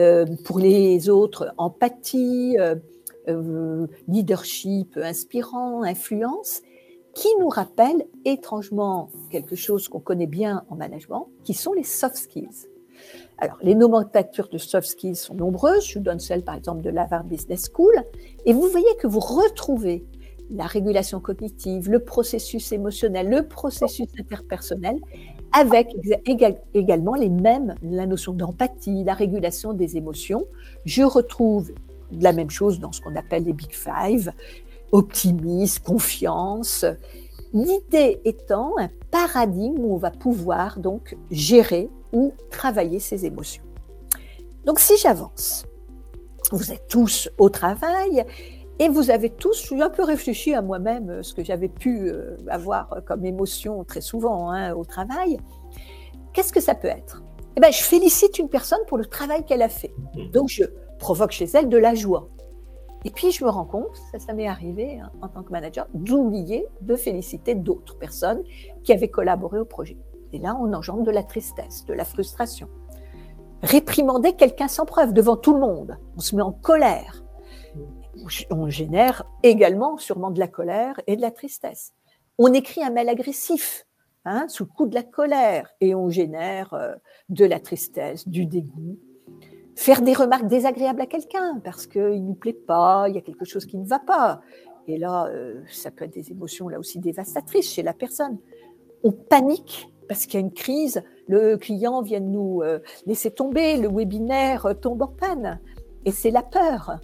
[0.00, 2.56] euh, pour les autres, empathie,
[3.28, 6.62] euh, leadership inspirant, influence
[7.14, 12.16] qui nous rappelle étrangement quelque chose qu'on connaît bien en management, qui sont les soft
[12.16, 12.68] skills.
[13.38, 15.86] Alors, les nomenclatures de soft skills sont nombreuses.
[15.86, 17.94] Je vous donne celle, par exemple, de l'Harvard Business School.
[18.46, 20.04] Et vous voyez que vous retrouvez
[20.50, 25.00] la régulation cognitive, le processus émotionnel, le processus interpersonnel,
[25.52, 25.94] avec
[26.74, 30.44] également les mêmes, la notion d'empathie, la régulation des émotions.
[30.84, 31.72] Je retrouve
[32.20, 34.32] la même chose dans ce qu'on appelle les Big Five,
[34.92, 36.84] optimisme, confiance.
[37.52, 43.64] L'idée étant un paradigme où on va pouvoir donc gérer ou travailler ses émotions.
[44.64, 45.66] Donc si j'avance,
[46.52, 48.24] vous êtes tous au travail
[48.78, 52.08] Et vous avez tous, suis un peu réfléchi à moi-même, euh, ce que j'avais pu
[52.08, 55.38] euh, avoir comme émotion très souvent hein, au travail.
[56.32, 57.22] Qu'est-ce que ça peut être?
[57.56, 59.92] Eh bien, je félicite une personne pour le travail qu'elle a fait.
[60.32, 60.64] Donc, je
[60.98, 62.28] provoque chez elle de la joie.
[63.04, 65.86] Et puis, je me rends compte, ça, ça m'est arrivé hein, en tant que manager,
[65.94, 68.42] d'oublier de féliciter d'autres personnes
[68.84, 69.96] qui avaient collaboré au projet.
[70.32, 72.68] Et là, on engendre de la tristesse, de la frustration.
[73.62, 77.24] Réprimander quelqu'un sans preuve devant tout le monde, on se met en colère.
[78.50, 81.92] On génère également sûrement de la colère et de la tristesse.
[82.38, 83.86] On écrit un mail agressif
[84.24, 86.94] hein, sous le coup de la colère et on génère euh,
[87.28, 88.98] de la tristesse, du dégoût.
[89.74, 93.22] Faire des remarques désagréables à quelqu'un parce qu'il ne nous plaît pas, il y a
[93.22, 94.40] quelque chose qui ne va pas.
[94.86, 98.38] Et là, euh, ça peut être des émotions là aussi dévastatrices chez la personne.
[99.02, 103.30] On panique parce qu'il y a une crise, le client vient de nous euh, laisser
[103.30, 105.60] tomber, le webinaire tombe en panne.
[106.04, 106.98] Et c'est la peur.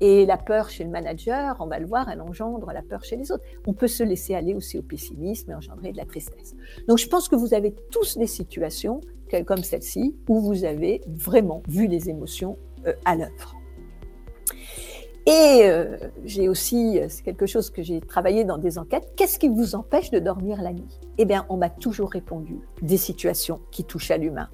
[0.00, 3.16] Et la peur chez le manager, on va le voir, elle engendre la peur chez
[3.16, 3.44] les autres.
[3.66, 6.54] On peut se laisser aller aussi au pessimisme et engendrer de la tristesse.
[6.88, 9.00] Donc je pense que vous avez tous des situations
[9.40, 13.56] comme celle-ci où vous avez vraiment vu les émotions euh, à l'œuvre.
[15.24, 19.38] Et euh, j'ai aussi, euh, c'est quelque chose que j'ai travaillé dans des enquêtes, qu'est-ce
[19.38, 20.98] qui vous empêche de dormir la nuit?
[21.16, 24.48] Eh bien, on m'a toujours répondu des situations qui touchent à l'humain,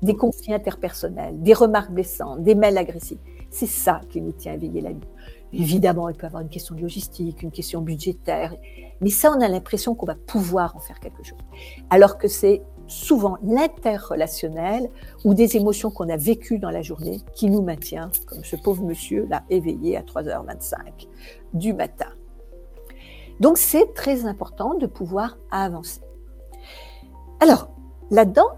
[0.00, 3.18] des conflits interpersonnels, des remarques blessantes, des mails agressifs.
[3.50, 5.08] C'est ça qui nous tient à veiller la nuit.
[5.52, 8.54] Évidemment, il peut y avoir une question logistique, une question budgétaire,
[9.00, 11.38] mais ça, on a l'impression qu'on va pouvoir en faire quelque chose.
[11.90, 12.62] Alors que c'est
[12.92, 14.90] souvent l'interrelationnel
[15.24, 18.84] ou des émotions qu'on a vécues dans la journée qui nous maintient, comme ce pauvre
[18.84, 21.08] monsieur là, éveillé à 3h25
[21.54, 22.10] du matin.
[23.40, 26.00] Donc c'est très important de pouvoir avancer.
[27.40, 27.70] Alors,
[28.10, 28.50] là-dedans,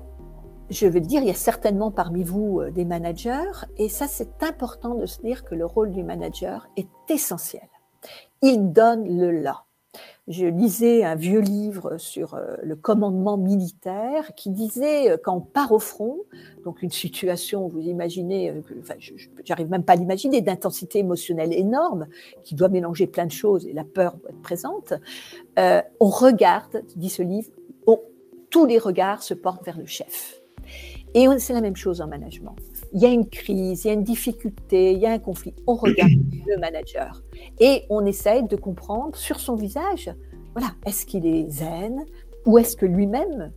[0.70, 4.42] je veux dire, il y a certainement parmi vous euh, des managers, et ça c'est
[4.42, 7.68] important de se dire que le rôle du manager est essentiel.
[8.42, 9.64] Il donne le là
[10.28, 15.40] je lisais un vieux livre sur euh, le commandement militaire qui disait euh, quand on
[15.40, 16.18] part au front,
[16.64, 18.94] donc une situation, vous imaginez, euh, enfin,
[19.44, 22.06] j'arrive même pas à l'imaginer, d'intensité émotionnelle énorme
[22.42, 24.94] qui doit mélanger plein de choses et la peur doit être présente.
[25.56, 27.50] on regarde, dit ce livre,
[28.50, 30.40] tous les regards se portent vers le chef.
[31.14, 32.56] Et c'est la même chose en management.
[32.94, 35.54] Il y a une crise, il y a une difficulté, il y a un conflit.
[35.66, 36.12] On regarde
[36.46, 37.22] le manager
[37.60, 40.10] et on essaye de comprendre sur son visage,
[40.54, 42.04] voilà, est-ce qu'il est zen
[42.46, 43.52] ou est-ce que lui-même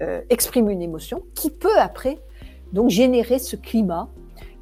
[0.00, 2.18] euh, exprime une émotion qui peut après
[2.72, 4.08] donc générer ce climat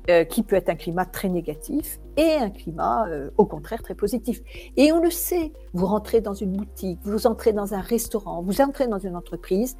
[0.09, 3.97] euh, qui peut être un climat très négatif et un climat euh, au contraire très
[3.97, 4.41] positif.
[4.77, 8.61] Et on le sait, vous rentrez dans une boutique, vous entrez dans un restaurant, vous
[8.61, 9.77] entrez dans une entreprise,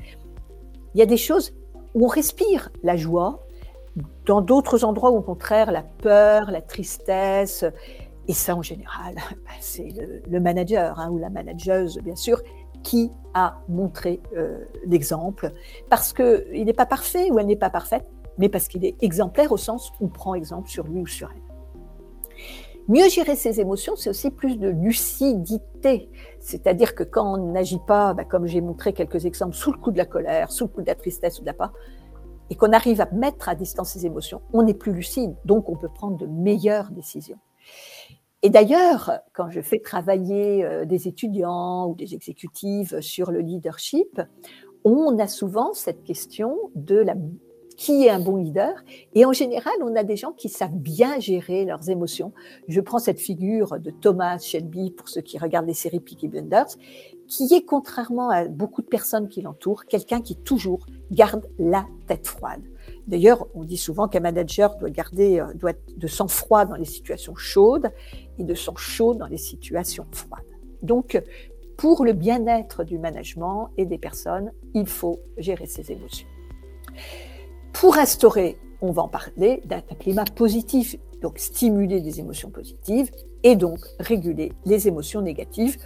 [0.95, 1.55] il y a des choses
[1.95, 3.46] où on respire la joie,
[4.27, 7.65] dans d'autres endroits où au contraire la peur, la tristesse,
[8.29, 9.15] et ça en général,
[9.61, 9.89] c'est
[10.29, 12.41] le, manager hein, ou la manageuse bien sûr
[12.83, 15.53] qui a montré euh, l'exemple,
[15.91, 19.51] parce qu'il n'est pas parfait ou elle n'est pas parfaite, mais parce qu'il est exemplaire
[19.51, 21.47] au sens où on prend exemple sur lui ou sur elle.
[22.89, 26.09] Mieux gérer ses émotions, c'est aussi plus de lucidité.
[26.39, 29.91] C'est-à-dire que quand on n'agit pas, bah, comme j'ai montré quelques exemples, sous le coup
[29.91, 31.73] de la colère, sous le coup de la tristesse ou de la peur,
[32.51, 35.77] et qu'on arrive à mettre à distance ses émotions, on est plus lucide, donc on
[35.77, 37.39] peut prendre de meilleures décisions.
[38.43, 44.21] Et d'ailleurs, quand je fais travailler euh, des étudiants ou des exécutives sur le leadership,
[44.85, 47.15] on a souvent cette question de la
[47.77, 48.73] qui est un bon leader?
[49.15, 52.33] Et en général, on a des gens qui savent bien gérer leurs émotions.
[52.69, 56.77] Je prends cette figure de Thomas Shelby, pour ceux qui regardent les séries Peaky Blinders,
[57.29, 62.27] qui est, contrairement à beaucoup de personnes qui l'entourent, quelqu'un qui toujours garde la tête
[62.27, 62.63] froide.
[63.07, 67.35] D'ailleurs, on dit souvent qu'un manager doit garder euh, doit de sang-froid dans les situations
[67.37, 67.91] chaudes
[68.39, 70.43] et de sang chaud dans les situations froides.
[70.83, 71.21] Donc,
[71.77, 76.27] pour le bien-être du management et des personnes, il faut gérer ses émotions.
[77.73, 83.11] Pour instaurer, on va en parler, d'un climat positif, donc stimuler des émotions positives
[83.43, 85.77] et donc réguler les émotions négatives,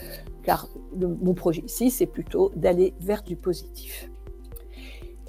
[0.42, 4.10] car mon projet ici, c'est plutôt d'aller vers du positif.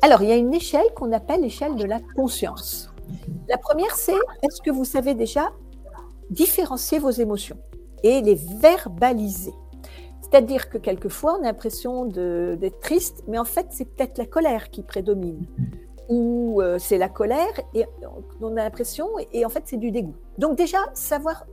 [0.02, 2.90] Alors, il y a une échelle qu'on appelle l'échelle de la conscience.
[3.48, 5.52] La première, c'est est-ce que vous savez déjà
[6.30, 7.58] différencier vos émotions
[8.04, 9.54] et les verbaliser?
[10.22, 14.70] C'est-à-dire que quelquefois, on a l'impression d'être triste, mais en fait, c'est peut-être la colère
[14.70, 15.46] qui prédomine
[16.12, 17.86] ou euh, c'est la colère et
[18.42, 20.16] on a l'impression et, en fait c'est du dégoût.
[20.38, 21.46] Donc déjà savoir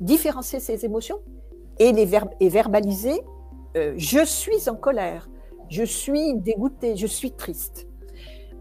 [0.00, 1.20] différencier ces émotions
[1.78, 2.06] et les
[2.48, 3.20] verbaliser
[3.76, 5.28] euh, je suis en colère,
[5.68, 7.88] je suis dégoûté, je suis triste.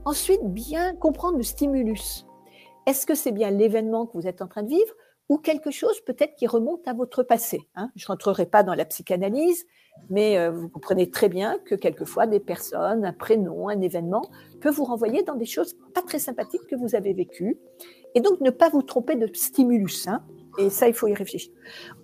[0.04, 2.26] Ensuite bien comprendre le stimulus.
[2.88, 4.94] Est-ce que c'est bien l'événement que vous êtes en train de vivre
[5.30, 7.60] ou quelque chose peut-être qui remonte à votre passé.
[7.76, 7.92] Hein?
[7.96, 9.64] Je ne rentrerai pas dans la psychanalyse,
[10.10, 14.30] mais euh, vous comprenez très bien que quelquefois des personnes, un prénom, un événement
[14.62, 17.58] peut vous renvoyer dans des choses pas très sympathiques que vous avez vécues.
[18.16, 20.08] Et donc ne pas vous tromper de stimulus.
[20.08, 20.22] Hein.
[20.58, 21.54] Et ça, il faut y réfléchir.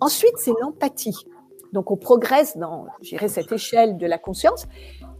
[0.00, 1.26] Ensuite, c'est l'empathie.
[1.72, 4.66] Donc on progresse dans, cette échelle de la conscience.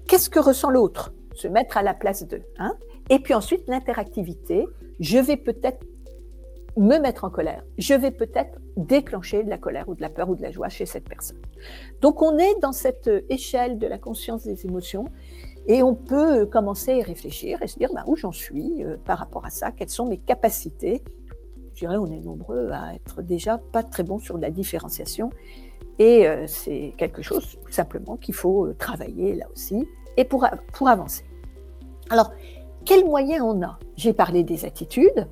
[0.07, 1.13] Qu'est-ce que ressent l'autre?
[1.35, 2.43] Se mettre à la place d'eux.
[2.59, 2.77] Hein
[3.11, 4.67] et puis ensuite, l'interactivité.
[5.01, 5.85] Je vais peut-être
[6.77, 7.65] me mettre en colère.
[7.79, 10.69] Je vais peut-être déclencher de la colère ou de la peur ou de la joie
[10.69, 11.41] chez cette personne.
[12.01, 15.07] Donc on est dans cette échelle de la conscience des émotions
[15.67, 19.19] et on peut commencer à réfléchir et se dire bah, où j'en suis euh, par
[19.19, 21.03] rapport à ça, quelles sont mes capacités?
[21.75, 25.31] Je dirais on est nombreux à être déjà pas très bons sur la différenciation
[25.99, 30.89] et euh, c'est quelque chose simplement qu'il faut euh, travailler là aussi et pour, pour
[30.89, 31.25] avancer.
[32.11, 32.33] Alors,
[32.85, 33.79] quels moyens on a?
[33.97, 35.27] J'ai parlé des attitudes,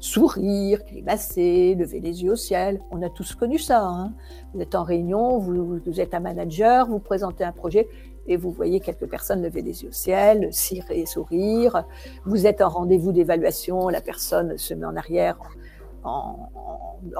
[0.00, 2.80] sourire, grimacer, lever les yeux au ciel.
[2.90, 3.84] On a tous connu ça.
[3.84, 4.14] Hein.
[4.52, 7.86] vous êtes en réunion, vous, êtes un manager, vous présentez un projet
[8.26, 11.84] et vous voyez quelques personnes lever les yeux au ciel, cirer, sourire.
[12.24, 15.38] Vous êtes en rendez-vous d'évaluation, la personne se met en arrière
[16.02, 16.48] en,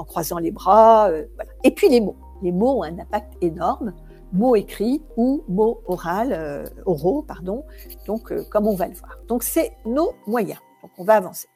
[0.07, 1.11] croisant les bras.
[1.11, 1.27] Euh,
[1.65, 2.17] et puis les mots.
[2.43, 3.93] Les mots ont un impact énorme.
[4.33, 7.65] Mots écrits ou mots oral, euh, oraux, pardon.
[8.07, 9.19] Donc, euh, comme on va le voir.
[9.27, 10.61] Donc, c'est nos moyens.
[10.83, 11.49] Donc, on va avancer.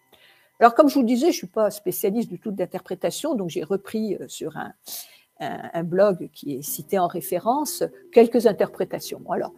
[0.60, 3.50] Alors, comme je vous le disais, je ne suis pas spécialiste du tout d'interprétation, donc
[3.50, 4.72] j'ai repris euh, sur un,
[5.82, 9.20] blog qui est cité en référence quelques interprétations.
[9.30, 9.52] Alors,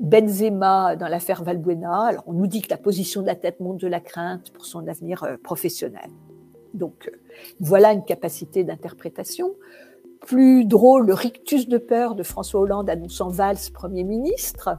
[0.00, 3.78] Benzema dans l'affaire Valbuena, alors on nous dit que la position de la tête montre
[3.78, 6.08] de la crainte pour son avenir euh, professionnel.
[6.74, 7.16] Donc, euh,
[7.60, 9.54] voilà une capacité d'interprétation.
[10.20, 14.70] Plus drôle, le rictus de peur de François Hollande annonçant Valls Premier ministre.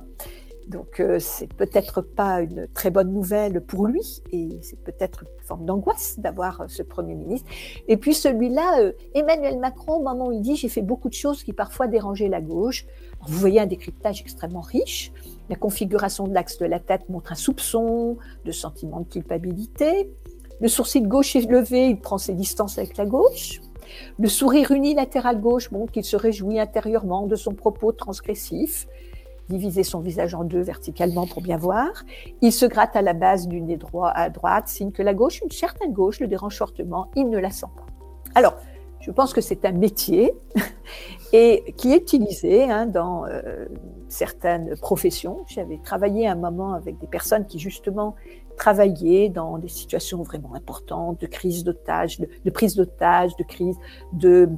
[0.67, 5.45] Donc, euh, c'est peut-être pas une très bonne nouvelle pour lui, et c'est peut-être une
[5.45, 7.49] forme d'angoisse d'avoir euh, ce Premier ministre.
[7.87, 11.13] Et puis celui-là, euh, Emmanuel Macron, au moment où il dit J'ai fait beaucoup de
[11.13, 12.85] choses qui parfois dérangeaient la gauche.
[13.25, 15.13] vous voyez un décryptage extrêmement riche.
[15.49, 20.11] La configuration de l'axe de la tête montre un soupçon de sentiment de culpabilité.
[20.59, 23.61] Le sourcil gauche est levé, il prend ses distances avec la gauche.
[24.19, 28.85] Le sourire unilatéral gauche montre qu'il se réjouit intérieurement de son propos transgressif
[29.49, 31.89] diviser son visage en deux verticalement pour bien voir.
[32.41, 35.41] Il se gratte à la base du nez droit à droite, signe que la gauche,
[35.41, 37.07] une certaine gauche, le dérange fortement.
[37.15, 37.85] Il ne la sent pas.
[38.35, 38.55] Alors,
[38.99, 40.33] je pense que c'est un métier
[41.33, 43.65] et qui est utilisé hein, dans euh,
[44.09, 45.45] certaines professions.
[45.47, 48.15] J'avais travaillé un moment avec des personnes qui justement
[48.57, 53.77] travaillaient dans des situations vraiment importantes, de crise d'otages, de, prise d'otages, de crise
[54.13, 54.49] de,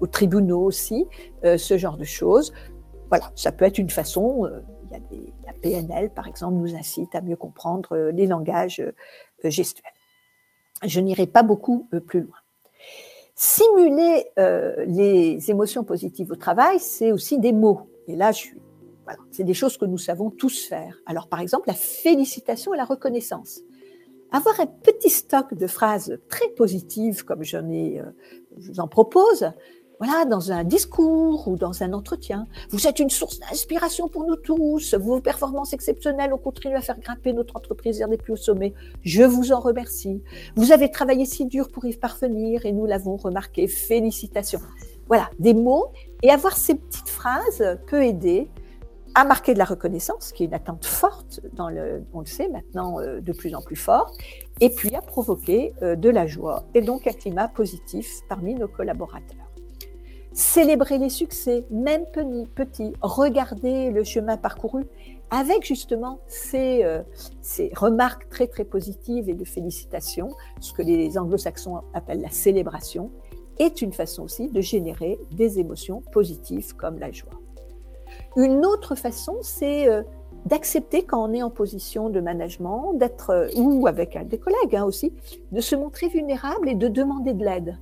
[0.00, 1.06] aux tribunaux aussi,
[1.44, 2.52] euh, ce genre de choses.
[3.10, 4.46] Voilà, ça peut être une façon.
[4.46, 8.12] Euh, il y a des, la PNL, par exemple, nous incite à mieux comprendre euh,
[8.12, 9.92] les langages euh, gestuels.
[10.84, 12.36] Je n'irai pas beaucoup plus loin.
[13.34, 14.26] Simuler
[14.86, 17.90] les émotions positives au travail, c'est aussi des mots.
[18.06, 18.48] Et là, je
[19.04, 20.96] voilà, c'est des choses que nous savons tous faire.
[21.04, 23.60] Alors, par exemple, la félicitation et la reconnaissance.
[24.32, 27.58] Avoir un petit stock de phrases très positives, comme je
[28.56, 29.52] vous en propose,
[30.00, 32.46] voilà, dans un discours ou dans un entretien.
[32.70, 34.94] Vous êtes une source d'inspiration pour nous tous.
[34.94, 38.72] Vos performances exceptionnelles ont contribué à faire grimper notre entreprise vers des plus hauts sommets.
[39.02, 40.22] Je vous en remercie.
[40.56, 43.68] Vous avez travaillé si dur pour y parvenir et nous l'avons remarqué.
[43.68, 44.60] Félicitations.
[45.06, 45.92] Voilà, des mots.
[46.22, 48.48] Et avoir ces petites phrases peut aider
[49.14, 52.48] à marquer de la reconnaissance, qui est une attente forte dans le, on le sait
[52.48, 54.14] maintenant, euh, de plus en plus fort,
[54.60, 58.68] et puis à provoquer euh, de la joie et donc un climat positif parmi nos
[58.68, 59.49] collaborateurs
[60.40, 62.06] célébrer les succès, même
[62.54, 64.84] petits, regarder le chemin parcouru
[65.30, 66.18] avec justement
[66.54, 67.02] euh,
[67.42, 73.10] ces, remarques très très positives et de félicitations, ce que les anglo-saxons appellent la célébration,
[73.58, 77.38] est une façon aussi de générer des émotions positives comme la joie.
[78.34, 80.02] Une autre façon, c'est euh,
[80.46, 84.84] d'accepter quand on est en position de management, d'être, euh, ou avec des collègues hein,
[84.84, 85.12] aussi,
[85.52, 87.78] de se montrer vulnérable et de demander de l'aide.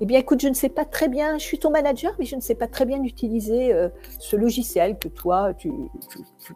[0.00, 2.36] Eh bien, écoute, je ne sais pas très bien, je suis ton manager, mais je
[2.36, 3.88] ne sais pas très bien utiliser euh,
[4.20, 5.72] ce logiciel que toi, tu,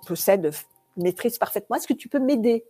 [0.06, 0.52] possèdes,
[0.96, 1.74] maîtrises parfaitement.
[1.74, 2.64] Est-ce que tu peux m'aider?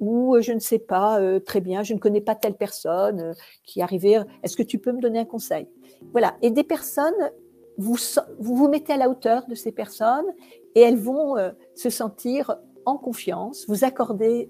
[0.00, 3.34] Ou euh, je ne sais pas euh, très bien, je ne connais pas telle personne
[3.62, 4.18] qui arrivait.
[4.42, 5.68] Est-ce que tu peux me donner un conseil?
[6.12, 6.34] Voilà.
[6.40, 7.30] Et des personnes,
[7.76, 7.98] vous
[8.38, 10.26] vous mettez à la hauteur de ces personnes
[10.74, 11.36] et elles vont
[11.74, 12.56] se sentir
[12.86, 14.48] en confiance, vous accorder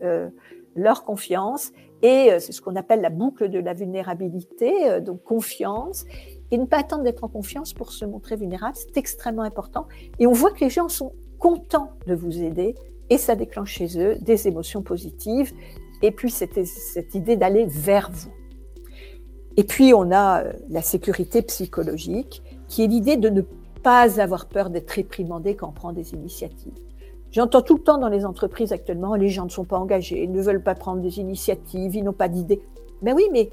[0.76, 1.72] leur confiance
[2.02, 6.04] et euh, c'est ce qu'on appelle la boucle de la vulnérabilité, euh, donc confiance.
[6.50, 9.88] Et ne pas attendre d'être en confiance pour se montrer vulnérable, c'est extrêmement important.
[10.18, 12.74] Et on voit que les gens sont contents de vous aider
[13.10, 15.52] et ça déclenche chez eux des émotions positives
[16.02, 18.30] et puis cette, cette idée d'aller vers vous.
[19.56, 23.40] Et puis, on a euh, la sécurité psychologique, qui est l'idée de ne
[23.82, 26.74] pas avoir peur d'être réprimandé quand on prend des initiatives.
[27.36, 30.32] J'entends tout le temps dans les entreprises actuellement, les gens ne sont pas engagés, ils
[30.32, 32.62] ne veulent pas prendre des initiatives, ils n'ont pas d'idées.
[33.02, 33.50] Ben oui, mais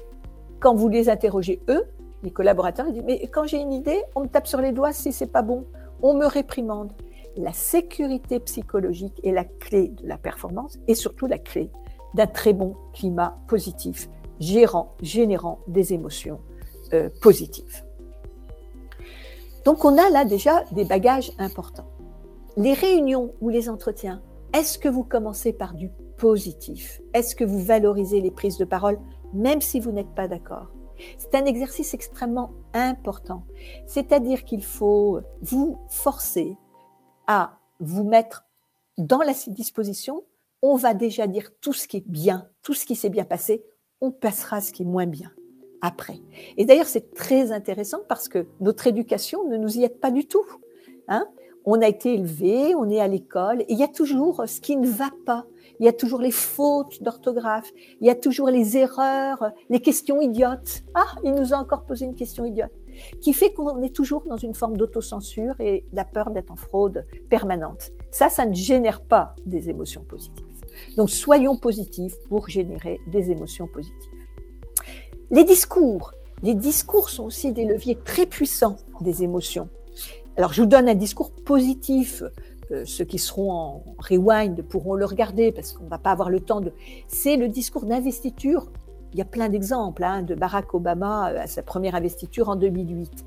[0.58, 1.84] quand vous les interrogez, eux,
[2.22, 4.94] les collaborateurs, ils disent, mais quand j'ai une idée, on me tape sur les doigts
[4.94, 5.66] si c'est pas bon,
[6.00, 6.92] on me réprimande.
[7.36, 11.70] La sécurité psychologique est la clé de la performance et surtout la clé
[12.14, 14.08] d'un très bon climat positif,
[14.40, 16.40] gérant, générant des émotions
[16.94, 17.84] euh, positives.
[19.66, 21.90] Donc on a là déjà des bagages importants.
[22.56, 27.00] Les réunions ou les entretiens, est-ce que vous commencez par du positif?
[27.12, 29.00] Est-ce que vous valorisez les prises de parole
[29.32, 30.68] même si vous n'êtes pas d'accord?
[31.18, 33.44] C'est un exercice extrêmement important.
[33.86, 36.56] C'est-à-dire qu'il faut vous forcer
[37.26, 38.44] à vous mettre
[38.98, 40.22] dans la disposition.
[40.62, 43.64] On va déjà dire tout ce qui est bien, tout ce qui s'est bien passé.
[44.00, 45.32] On passera ce qui est moins bien
[45.82, 46.20] après.
[46.56, 50.28] Et d'ailleurs, c'est très intéressant parce que notre éducation ne nous y aide pas du
[50.28, 50.46] tout.
[51.08, 51.26] Hein
[51.64, 54.76] on a été élevé, on est à l'école, et il y a toujours ce qui
[54.76, 55.46] ne va pas.
[55.80, 60.20] Il y a toujours les fautes d'orthographe, il y a toujours les erreurs, les questions
[60.20, 60.84] idiotes.
[60.94, 62.70] Ah, il nous a encore posé une question idiote,
[63.20, 67.06] qui fait qu'on est toujours dans une forme d'autocensure et la peur d'être en fraude
[67.28, 67.90] permanente.
[68.10, 70.46] Ça, ça ne génère pas des émotions positives.
[70.96, 74.10] Donc soyons positifs pour générer des émotions positives.
[75.30, 76.12] Les discours.
[76.42, 79.68] Les discours sont aussi des leviers très puissants des émotions.
[80.36, 82.22] Alors je vous donne un discours positif.
[82.70, 86.30] Euh, ceux qui seront en rewind pourront le regarder parce qu'on ne va pas avoir
[86.30, 86.72] le temps de.
[87.06, 88.66] C'est le discours d'investiture.
[89.12, 92.56] Il y a plein d'exemples hein, de Barack Obama euh, à sa première investiture en
[92.56, 93.26] 2008,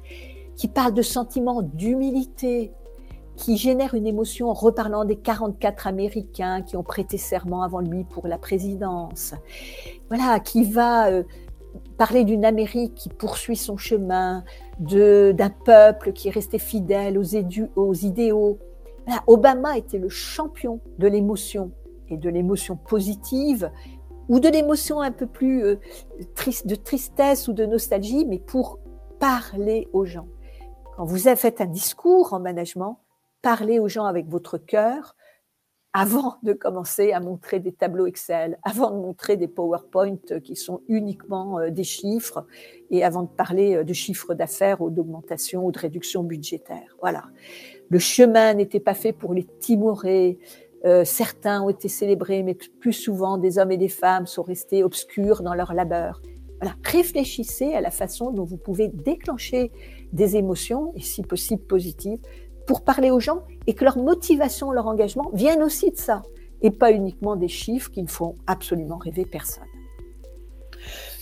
[0.55, 2.73] qui parle de sentiments d'humilité,
[3.37, 8.03] qui génère une émotion en reparlant des 44 Américains qui ont prêté serment avant lui
[8.03, 9.33] pour la présidence.
[10.09, 11.23] Voilà, qui va euh,
[11.97, 14.43] parler d'une Amérique qui poursuit son chemin,
[14.79, 17.25] d'un peuple qui est resté fidèle aux,
[17.75, 18.59] aux idéaux.
[19.25, 21.71] Obama était le champion de l'émotion
[22.09, 23.71] et de l'émotion positive
[24.29, 25.79] ou de l'émotion un peu plus euh,
[26.35, 28.79] triste, de tristesse ou de nostalgie, mais pour
[29.19, 30.27] parler aux gens.
[30.95, 32.99] Quand vous faites un discours en management,
[33.41, 35.15] parlez aux gens avec votre cœur,
[35.97, 40.81] avant de commencer à montrer des tableaux Excel, avant de montrer des PowerPoint qui sont
[40.87, 42.45] uniquement euh, des chiffres
[42.91, 46.95] et avant de parler euh, de chiffres d'affaires ou d'augmentation ou de réduction budgétaire.
[47.01, 47.23] Voilà.
[47.89, 50.37] Le chemin n'était pas fait pour les timorer.
[50.85, 54.83] Euh, certains ont été célébrés, mais plus souvent, des hommes et des femmes sont restés
[54.83, 56.21] obscurs dans leur labeur.
[56.61, 56.75] Voilà.
[56.83, 59.71] Réfléchissez à la façon dont vous pouvez déclencher
[60.13, 62.19] des émotions, et si possible positives,
[62.67, 66.21] pour parler aux gens et que leur motivation, leur engagement viennent aussi de ça
[66.61, 69.63] et pas uniquement des chiffres qui ne font absolument rêver personne.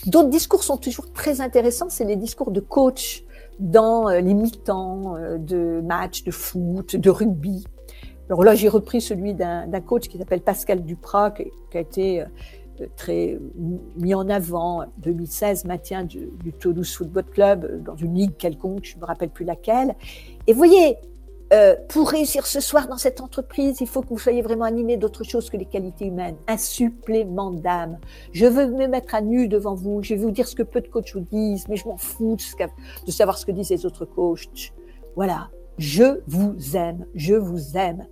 [0.06, 3.24] D'autres discours sont toujours très intéressants, c'est les discours de coach
[3.58, 7.64] dans euh, les mi-temps euh, de matchs de foot, de rugby.
[8.28, 12.86] Alors là, j'ai repris celui d'un coach qui s'appelle Pascal Duprat, qui, a été euh,
[12.96, 13.38] très
[13.96, 18.96] mis en avant, 2016, maintien du, du Toulouse Football Club dans une ligue quelconque, je
[18.96, 19.94] ne me rappelle plus laquelle.
[20.46, 20.96] Et vous voyez,
[21.52, 24.96] euh, pour réussir ce soir dans cette entreprise, il faut que vous soyez vraiment animé
[24.96, 27.98] d'autre chose que les qualités humaines, un supplément d'âme.
[28.32, 30.80] Je veux me mettre à nu devant vous, je vais vous dire ce que peu
[30.80, 32.36] de coachs vous disent, mais je m'en fous
[33.06, 34.72] de savoir ce que disent les autres coachs.
[35.14, 38.06] Voilà, je vous aime, je vous aime.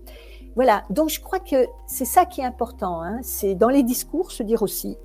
[0.55, 3.03] Voilà, donc je crois que c'est ça qui est important.
[3.03, 3.19] Hein.
[3.23, 4.97] C'est dans les discours se dire aussi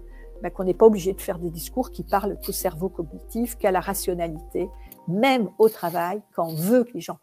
[0.43, 3.71] ben, qu'on n'est pas obligé de faire des discours qui parlent au cerveau cognitif, qu'à
[3.71, 4.69] la rationalité,
[5.07, 7.17] même au travail, quand on veut que les gens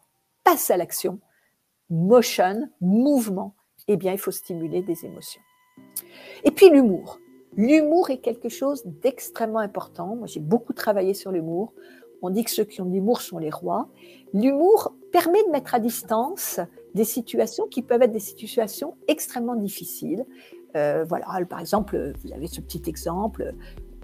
[0.47, 1.19] passe à l'action,
[1.89, 3.53] motion, mouvement,
[3.89, 5.41] eh bien, il faut stimuler des émotions.
[6.45, 7.19] Et puis l'humour.
[7.57, 10.15] L'humour est quelque chose d'extrêmement important.
[10.15, 11.73] Moi, j'ai beaucoup travaillé sur l'humour.
[12.21, 13.89] On dit que ceux qui ont de l'humour sont les rois.
[14.33, 16.61] L'humour permet de mettre à distance
[16.95, 20.25] des situations qui peuvent être des situations extrêmement difficiles.
[20.77, 23.53] Euh, voilà, par exemple, vous avez ce petit exemple,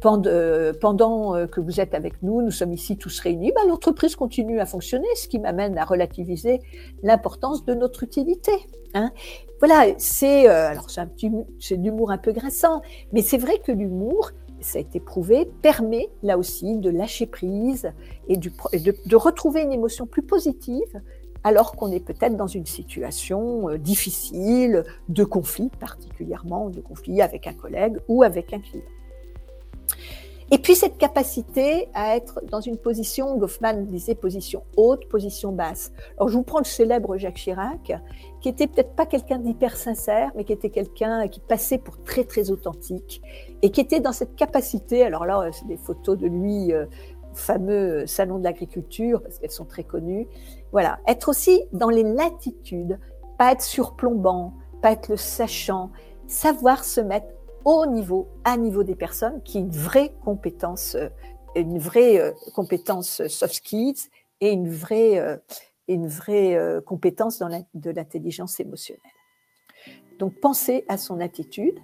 [0.03, 4.59] pendant, euh, que vous êtes avec nous, nous sommes ici tous réunis, ben, l'entreprise continue
[4.59, 6.59] à fonctionner, ce qui m'amène à relativiser
[7.03, 8.51] l'importance de notre utilité.
[8.93, 9.11] Hein.
[9.59, 12.81] Voilà, c'est euh, alors c'est un petit, c'est l'humour un peu grinçant,
[13.13, 17.91] mais c'est vrai que l'humour, ça a été prouvé, permet là aussi de lâcher prise
[18.27, 21.01] et, de, de, retrouver une émotion plus positive
[21.45, 27.47] alors qu'on est peut-être dans une situation euh, difficile, de conflit particulièrement, de conflit avec
[27.47, 28.83] un collègue ou avec un client.
[30.51, 35.91] Et puis cette capacité à être dans une position, Goffman disait position haute, position basse.
[36.17, 37.93] Alors je vous prends le célèbre Jacques Chirac,
[38.41, 42.23] qui était peut-être pas quelqu'un d'hyper sincère, mais qui était quelqu'un qui passait pour très
[42.23, 43.21] très authentique
[43.61, 45.03] et qui était dans cette capacité.
[45.03, 46.85] Alors là, c'est des photos de lui euh,
[47.33, 50.27] fameux salon de l'agriculture parce qu'elles sont très connues.
[50.71, 52.99] Voilà, être aussi dans les latitudes,
[53.37, 55.91] pas être surplombant, pas être le sachant,
[56.27, 57.27] savoir se mettre
[57.65, 61.09] au niveau, à niveau des personnes, qui est une vraie compétence, euh,
[61.55, 64.09] une vraie euh, compétence soft skills
[64.41, 65.37] et une vraie, euh,
[65.87, 69.01] une vraie compétence dans la, de l'intelligence émotionnelle.
[70.19, 71.79] Donc, penser à son attitude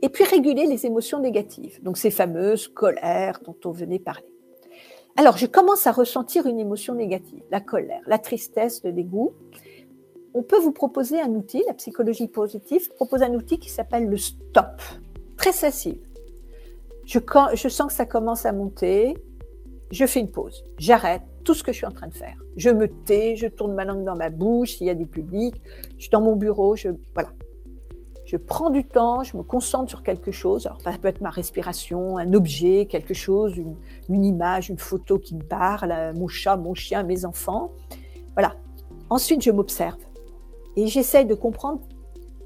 [0.00, 1.82] et puis réguler les émotions négatives.
[1.82, 4.26] Donc, ces fameuses colères dont on venait parler.
[5.16, 9.34] Alors, je commence à ressentir une émotion négative, la colère, la tristesse, le dégoût
[10.34, 14.16] on peut vous proposer un outil, la psychologie positive propose un outil qui s'appelle le
[14.16, 14.80] stop.
[15.36, 16.00] Très facile.
[17.04, 19.14] Je, sens que ça commence à monter,
[19.90, 22.36] je fais une pause, j'arrête tout ce que je suis en train de faire.
[22.56, 25.60] Je me tais, je tourne ma langue dans ma bouche s'il y a des publics,
[25.96, 27.30] je suis dans mon bureau, je voilà.
[28.24, 30.66] Je prends du temps, je me concentre sur quelque chose.
[30.66, 33.76] Alors, ça peut être ma respiration, un objet, quelque chose, une,
[34.08, 37.72] une image, une photo qui me parle, mon chat, mon chien, mes enfants.
[38.34, 38.54] Voilà.
[39.10, 39.98] Ensuite, je m'observe
[40.76, 41.80] et j'essaie de comprendre,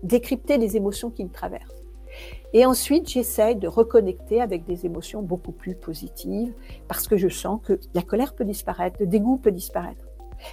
[0.03, 1.85] décrypter les émotions qui me traversent.
[2.53, 6.55] Et ensuite, j'essaie de reconnecter avec des émotions beaucoup plus positives
[6.89, 10.07] parce que je sens que la colère peut disparaître, le dégoût peut disparaître.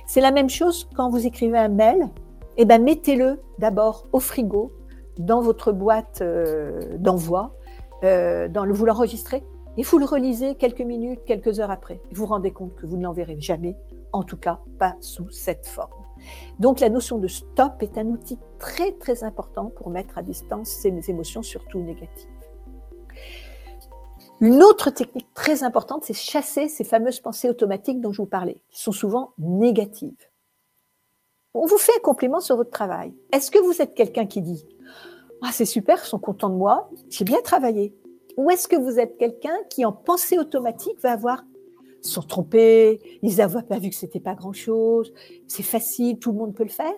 [0.06, 2.10] C'est la même chose quand vous écrivez un mail,
[2.58, 4.72] eh ben mettez-le d'abord au frigo,
[5.18, 7.56] dans votre boîte euh, d'envoi,
[8.04, 9.44] euh, vous l'enregistrez
[9.78, 12.02] et vous le relisez quelques minutes, quelques heures après.
[12.12, 13.76] Vous vous rendez compte que vous ne l'enverrez jamais,
[14.12, 16.03] en tout cas pas sous cette forme.
[16.60, 20.70] Donc la notion de stop est un outil très très important pour mettre à distance
[20.70, 22.30] ces émotions, surtout négatives.
[24.42, 28.62] Une autre technique très importante, c'est chasser ces fameuses pensées automatiques dont je vous parlais,
[28.72, 30.28] qui sont souvent négatives.
[31.54, 33.14] On vous fait un compliment sur votre travail.
[33.32, 34.68] Est-ce que vous êtes quelqu'un qui dit
[35.42, 37.96] Ah, c'est super, ils sont contents de moi, j'ai bien travaillé
[38.38, 41.44] Ou est-ce que vous êtes quelqu'un qui, en pensée automatique, va avoir
[42.10, 45.14] sont trompés, ils n'avaient pas vu que c'était pas grand-chose,
[45.48, 46.94] c'est facile, tout le monde peut le faire.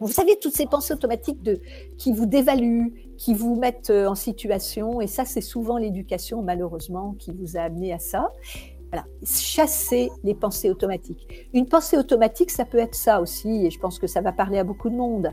[0.00, 1.60] Vous savez, toutes ces pensées automatiques de,
[1.96, 7.16] qui vous dévaluent, qui vous mettent euh, en situation, et ça, c'est souvent l'éducation, malheureusement,
[7.18, 8.30] qui vous a amené à ça.
[8.92, 11.48] Voilà, chasser les pensées automatiques.
[11.52, 14.58] Une pensée automatique, ça peut être ça aussi, et je pense que ça va parler
[14.58, 15.30] à beaucoup de monde.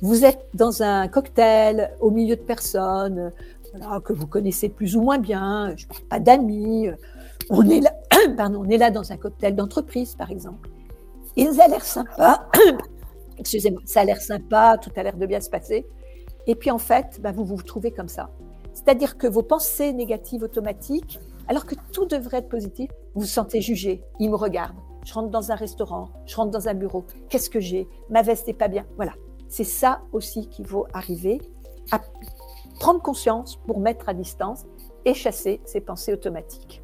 [0.00, 3.32] Vous êtes dans un cocktail au milieu de personnes
[3.72, 6.88] voilà, que vous connaissez plus ou moins bien, je parle pas d'amis,
[7.50, 7.92] on est là,
[8.36, 10.68] pardon, on est là dans un cocktail d'entreprise, par exemple.
[11.36, 12.48] Ils a l'air sympa.
[13.38, 15.86] Excusez-moi, ça a l'air sympa, tout a l'air de bien se passer.
[16.46, 18.30] Et puis en fait, bah, vous vous trouvez comme ça.
[18.72, 23.60] C'est-à-dire que vos pensées négatives automatiques, alors que tout devrait être positif, vous vous sentez
[23.60, 24.02] jugé.
[24.18, 24.78] Ils me regardent.
[25.04, 27.04] Je rentre dans un restaurant, je rentre dans un bureau.
[27.28, 27.88] Qu'est-ce que j'ai?
[28.10, 28.84] Ma veste n'est pas bien.
[28.96, 29.12] Voilà.
[29.48, 31.40] C'est ça aussi qu'il faut arriver
[31.90, 32.00] à
[32.78, 34.64] prendre conscience pour mettre à distance
[35.04, 36.82] et chasser ces pensées automatiques.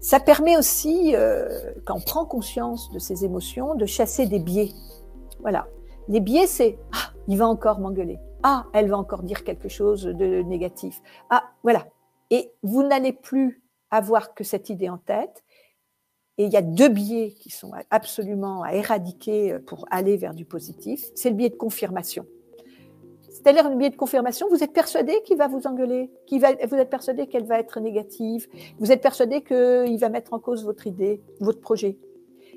[0.00, 4.70] Ça permet aussi, euh, quand on prend conscience de ces émotions, de chasser des biais.
[5.40, 5.66] Voilà.
[6.08, 8.18] Les biais, c'est Ah, il va encore m'engueuler.
[8.44, 11.02] Ah, elle va encore dire quelque chose de négatif.
[11.30, 11.86] Ah, voilà.
[12.30, 15.42] Et vous n'allez plus avoir que cette idée en tête.
[16.36, 20.44] Et il y a deux biais qui sont absolument à éradiquer pour aller vers du
[20.44, 21.04] positif.
[21.16, 22.24] C'est le biais de confirmation.
[23.38, 26.74] C'est-à-dire un biais de confirmation, vous êtes persuadé qu'il va vous engueuler, qu'il va, vous
[26.74, 28.48] êtes persuadé qu'elle va être négative,
[28.80, 31.98] vous êtes persuadé qu'il va mettre en cause votre idée, votre projet.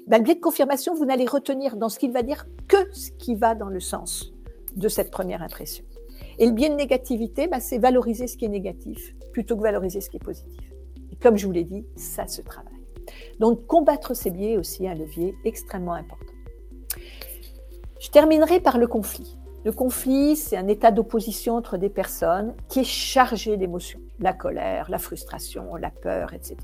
[0.08, 3.12] Ben, le biais de confirmation, vous n'allez retenir dans ce qu'il va dire que ce
[3.12, 4.34] qui va dans le sens
[4.76, 5.86] de cette première impression.
[6.40, 10.02] Et le biais de négativité, ben, c'est valoriser ce qui est négatif plutôt que valoriser
[10.02, 10.74] ce qui est positif.
[11.12, 12.74] Et comme je vous l'ai dit, ça se travaille.
[13.40, 16.34] Donc combattre ces biais est aussi un levier extrêmement important.
[18.00, 19.38] Je terminerai par le conflit.
[19.64, 24.90] Le conflit, c'est un état d'opposition entre des personnes qui est chargé d'émotions, la colère,
[24.90, 26.58] la frustration, la peur, etc.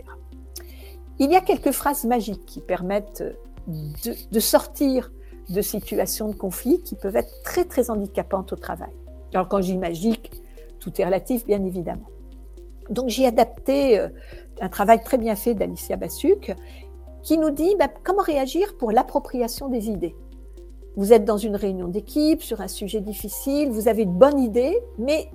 [1.20, 3.24] Il y a quelques phrases magiques qui permettent
[3.68, 5.12] de, sortir
[5.50, 8.92] de situations de conflit qui peuvent être très très handicapantes au travail.
[9.34, 10.32] Alors quand je dis magique,
[10.80, 12.08] tout est relatif bien évidemment.
[12.90, 14.10] Donc j'ai adapté euh,
[14.62, 16.56] un travail très bien fait d'Alicia Bassuc
[17.22, 20.16] qui nous dit bah, comment réagir pour l'appropriation des idées.
[20.98, 24.82] Vous êtes dans une réunion d'équipe sur un sujet difficile, vous avez une bonne idée,
[24.98, 25.30] mais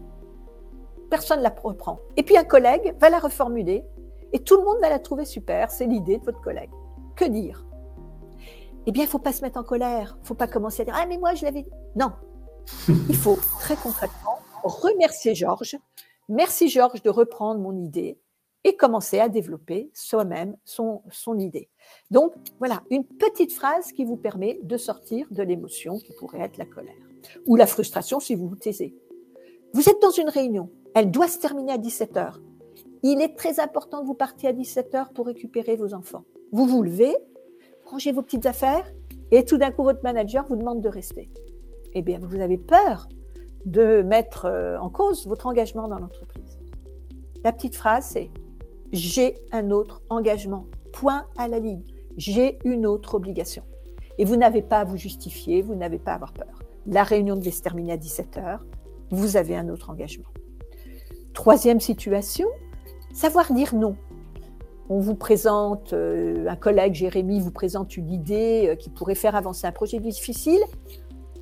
[1.09, 2.01] personne ne la reprend.
[2.17, 3.85] Et puis un collègue va la reformuler
[4.33, 6.71] et tout le monde va la trouver super, c'est l'idée de votre collègue.
[7.15, 7.65] Que dire?
[8.87, 10.83] Eh bien, il ne faut pas se mettre en colère, il ne faut pas commencer
[10.83, 11.71] à dire Ah, mais moi, je l'avais dit.
[11.95, 12.11] Non,
[12.89, 15.77] il faut très concrètement remercier Georges.
[16.29, 18.19] Merci Georges de reprendre mon idée.
[18.65, 21.03] Et commencer à développer soi-même son,
[21.39, 21.69] idée.
[22.11, 26.59] Donc voilà, une petite phrase qui vous permet de sortir de l'émotion qui pourrait être
[26.59, 26.95] la colère
[27.47, 28.95] ou la frustration si vous vous taisez.
[29.75, 32.35] Vous êtes dans une réunion, elle doit se terminer à 17h.
[33.03, 36.25] Il est très important que vous partiez à 17h pour récupérer vos enfants.
[36.53, 37.17] Vous vous levez,
[37.87, 38.93] rangez vos petites affaires
[39.33, 41.31] et tout d'un coup votre manager vous demande de rester.
[41.95, 43.09] Eh bien, vous avez peur
[43.65, 46.59] de mettre euh, en cause votre engagement dans l'entreprise.
[47.45, 48.31] La petite phrase, c'est
[48.93, 50.67] j'ai un autre engagement.
[50.93, 51.83] Point à la ligne.
[52.17, 53.63] J'ai une autre obligation.
[54.19, 56.63] Et vous n'avez pas à vous justifier, vous n'avez pas à avoir peur.
[56.87, 58.59] La réunion devait se terminer à 17h,
[59.11, 60.29] vous avez un autre engagement.
[61.33, 62.47] Troisième situation,
[63.15, 63.97] savoir dire non.
[64.91, 69.35] On vous présente, euh, un collègue, Jérémy, vous présente une idée euh, qui pourrait faire
[69.35, 70.61] avancer un projet difficile.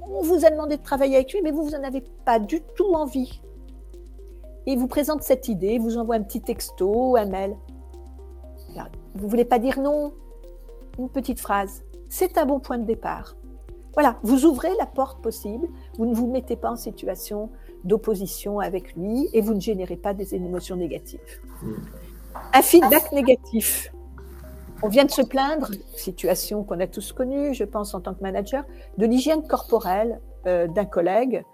[0.03, 2.61] On vous a demandé de travailler avec lui, mais vous, vous n'en avez pas du
[2.77, 3.41] tout envie
[4.67, 7.57] il vous présente cette idée, vous envoie un petit texto, un mail.
[9.15, 10.13] Vous ne voulez pas dire non?
[10.99, 11.83] Une petite phrase.
[12.09, 13.37] C'est un bon point de départ.
[13.95, 17.51] Voilà, vous ouvrez la porte possible, vous ne vous mettez pas en situation
[17.83, 21.21] d'opposition avec lui et vous ne générez pas des émotions négatives.
[22.55, 23.93] Un feedback négatif.
[24.83, 28.23] On vient de se plaindre, situation qu'on a tous connue, je pense en tant que
[28.23, 28.65] manager,
[28.97, 31.45] de l'hygiène corporelle euh, d'un collègue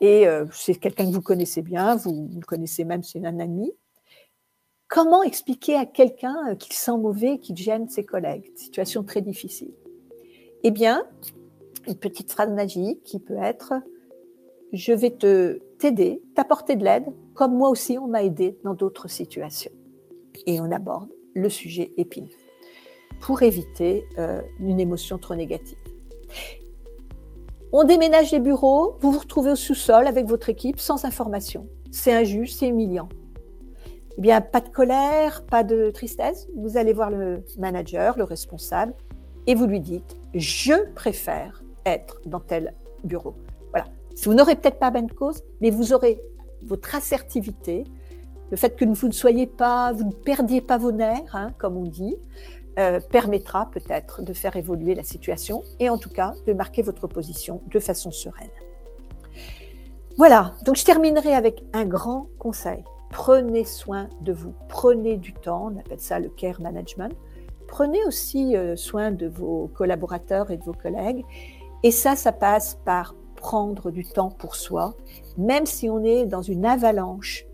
[0.00, 3.72] et euh, c'est quelqu'un que vous connaissez bien, vous, le connaissez même, c'est un ami.
[4.88, 8.50] Comment expliquer à quelqu'un euh, qu'il sent mauvais, qu'il gêne ses collègues?
[8.56, 9.72] Situation très difficile.
[10.62, 11.06] Eh bien,
[11.86, 13.74] une petite phrase magique qui peut être
[14.72, 19.08] Je vais te t'aider, t'apporter de l'aide, comme moi aussi on m'a aidé dans d'autres
[19.08, 19.72] situations.
[20.46, 22.30] Et on aborde le sujet épineux
[23.20, 25.78] pour éviter euh, une émotion trop négative.
[27.76, 31.66] On déménage les bureaux, vous vous retrouvez au sous-sol avec votre équipe sans information.
[31.90, 33.08] C'est injuste, c'est humiliant.
[34.16, 36.46] Eh bien, pas de colère, pas de tristesse.
[36.54, 38.94] Vous allez voir le manager, le responsable,
[39.48, 43.34] et vous lui dites Je préfère être dans tel bureau.
[43.70, 43.86] Voilà.
[44.22, 46.22] Vous n'aurez peut-être pas bonne cause, mais vous aurez
[46.62, 47.82] votre assertivité,
[48.52, 51.76] le fait que vous ne soyez pas, vous ne perdiez pas vos nerfs, hein, comme
[51.76, 52.14] on dit,
[52.78, 57.06] euh, permettra peut-être de faire évoluer la situation et en tout cas de marquer votre
[57.06, 58.50] position de façon sereine.
[60.16, 62.82] Voilà, donc je terminerai avec un grand conseil.
[63.10, 67.12] Prenez soin de vous, prenez du temps, on appelle ça le care management.
[67.68, 71.24] Prenez aussi euh, soin de vos collaborateurs et de vos collègues.
[71.82, 74.94] Et ça, ça passe par prendre du temps pour soi,
[75.36, 77.44] même si on est dans une avalanche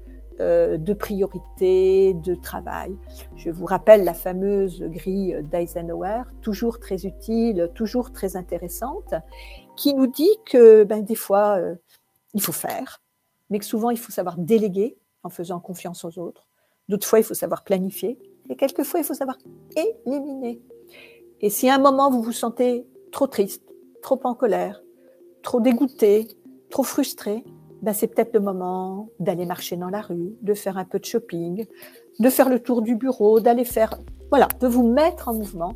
[0.40, 2.96] euh, de priorité, de travail.
[3.36, 9.14] Je vous rappelle la fameuse grille d'Eisenhower, toujours très utile, toujours très intéressante,
[9.76, 11.74] qui nous dit que ben, des fois, euh,
[12.34, 13.02] il faut faire,
[13.50, 16.46] mais que souvent, il faut savoir déléguer en faisant confiance aux autres.
[16.88, 18.18] D'autres fois, il faut savoir planifier.
[18.48, 19.36] Et quelquefois, il faut savoir
[20.06, 20.60] éliminer.
[21.40, 23.62] Et si à un moment, vous vous sentez trop triste,
[24.02, 24.82] trop en colère,
[25.42, 26.28] trop dégoûté,
[26.70, 27.44] trop frustré,
[27.82, 31.04] ben c'est peut-être le moment d'aller marcher dans la rue, de faire un peu de
[31.04, 31.66] shopping,
[32.18, 33.98] de faire le tour du bureau, d'aller faire,
[34.30, 35.74] voilà, de vous mettre en mouvement,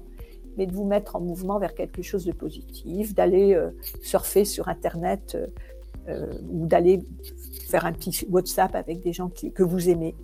[0.56, 3.70] mais de vous mettre en mouvement vers quelque chose de positif, d'aller euh,
[4.02, 5.46] surfer sur Internet euh,
[6.08, 7.00] euh, ou d'aller
[7.68, 10.14] faire un petit WhatsApp avec des gens que vous aimez.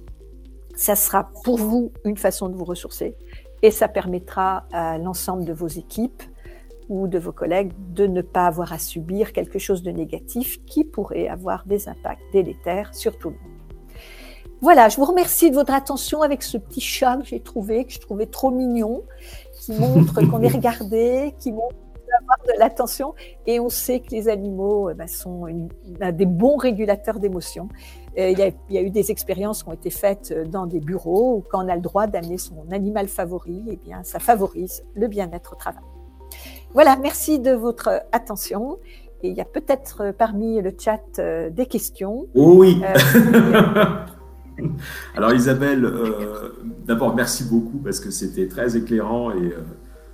[0.76, 3.16] Ça sera pour vous une façon de vous ressourcer
[3.62, 6.22] et ça permettra à l'ensemble de vos équipes
[6.90, 10.84] ou de vos collègues de ne pas avoir à subir quelque chose de négatif qui
[10.84, 13.60] pourrait avoir des impacts délétères sur tout le monde.
[14.60, 17.92] Voilà, je vous remercie de votre attention avec ce petit chat que j'ai trouvé, que
[17.92, 19.04] je trouvais trop mignon,
[19.54, 21.76] qui montre qu'on est regardé, qui montre
[22.20, 23.14] avoir de l'attention.
[23.46, 25.46] Et on sait que les animaux eh ben, sont
[26.12, 27.68] des bons régulateurs d'émotions.
[28.16, 30.80] Il y, a, il y, a, eu des expériences qui ont été faites dans des
[30.80, 34.84] bureaux où quand on a le droit d'amener son animal favori, eh bien, ça favorise
[34.94, 35.84] le bien-être au travail.
[36.72, 38.78] Voilà, merci de votre attention.
[39.22, 42.28] Et il y a peut-être euh, parmi le chat euh, des questions.
[42.34, 42.80] oui.
[42.84, 43.82] Euh,
[45.16, 45.90] Alors Isabelle,
[46.84, 49.54] d'abord merci beaucoup parce que c'était très éclairant et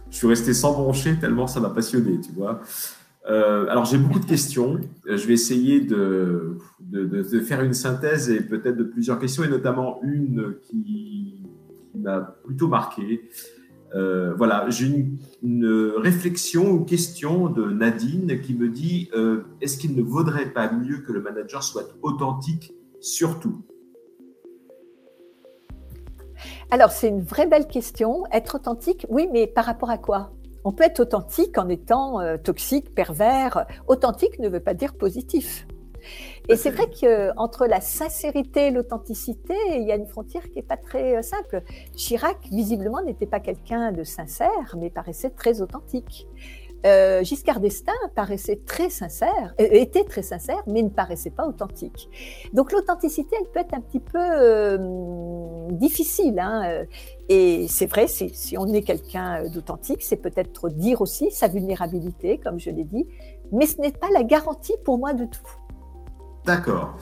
[0.09, 2.61] je suis resté sans broncher tellement ça m'a passionné, tu vois.
[3.27, 4.79] alors j'ai beaucoup de questions.
[5.05, 9.99] Je vais essayer de, de, faire une synthèse et peut-être de plusieurs questions et notamment
[10.05, 11.43] une qui,
[11.91, 13.29] qui m'a plutôt marqué.
[13.97, 14.87] Euh, voilà, j'ai
[15.43, 20.71] une, réflexion ou question de Nadine qui me dit euh, est-ce qu'il ne vaudrait pas
[20.71, 23.63] mieux que le manager soit authentique surtout?
[26.71, 28.25] Alors, c'est une vraie belle question.
[28.33, 30.33] Être authentique, oui, mais par rapport à quoi?
[30.65, 33.67] On peut être authentique en étant euh, toxique, pervers.
[33.87, 35.67] Authentique ne veut pas dire positif.
[36.49, 40.63] Et c'est vrai qu'entre la sincérité et l'authenticité, il y a une frontière qui n'est
[40.63, 41.63] pas très simple.
[41.95, 46.29] Chirac, visiblement, n'était pas quelqu'un de sincère, mais paraissait très authentique.
[46.85, 52.09] Euh, Giscard d'Estaing paraissait très sincère, euh, était très sincère, mais ne paraissait pas authentique.
[52.53, 54.79] Donc l'authenticité, elle peut être un petit peu euh,
[55.71, 56.39] difficile.
[56.39, 56.85] Hein,
[57.29, 62.61] et c'est vrai, si on est quelqu'un d'authentique, c'est peut-être dire aussi sa vulnérabilité, comme
[62.61, 63.07] je l'ai dit,
[63.51, 65.66] mais ce n'est pas la garantie pour moi de tout.
[66.47, 66.97] D'accord.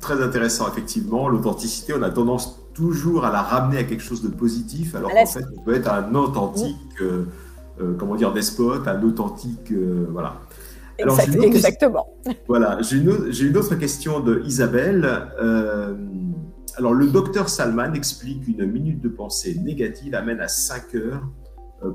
[0.00, 1.28] Très intéressant, effectivement.
[1.28, 5.26] L'authenticité, on a tendance toujours à la ramener à quelque chose de positif, alors qu'en
[5.26, 6.76] fait, on peut être un authentique.
[7.80, 10.40] Euh, comment dire, despote, un authentique, euh, voilà.
[11.00, 12.06] Alors, exactement.
[12.48, 15.04] Voilà, j'ai une, une, autre question de Isabelle.
[15.40, 15.94] Euh,
[16.76, 21.22] alors, le docteur Salman explique qu'une minute de pensée négative amène à 5 heures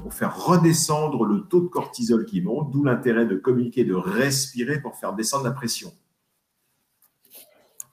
[0.03, 4.81] pour faire redescendre le taux de cortisol qui monte, d'où l'intérêt de communiquer, de respirer
[4.81, 5.91] pour faire descendre la pression.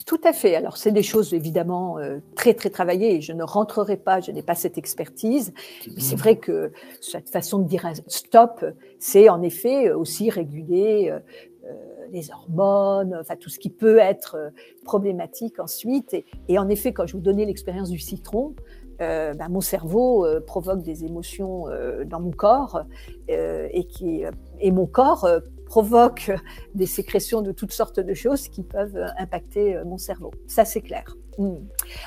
[0.07, 0.55] Tout à fait.
[0.55, 4.43] Alors, c'est des choses évidemment euh, très, très travaillées je ne rentrerai pas, je n'ai
[4.43, 5.53] pas cette expertise.
[5.89, 8.65] Mais c'est vrai que cette façon de dire stop,
[9.01, 11.19] c'est en effet aussi réguler euh,
[11.65, 11.73] euh,
[12.13, 14.53] les hormones, enfin tout ce qui peut être
[14.85, 16.15] problématique ensuite.
[16.49, 18.55] Et, en effet, quand je vous donnais l'expérience du citron,
[19.01, 21.67] ben, mon cerveau provoque des émotions
[22.07, 22.83] dans mon corps
[23.29, 24.23] et, qui,
[24.61, 25.29] et mon corps
[25.67, 26.31] provoque
[26.75, 30.31] des sécrétions de toutes sortes de choses qui peuvent impacter euh, mon cerveau.
[30.47, 31.05] Ça, c'est clair.
[31.37, 31.57] Hmm.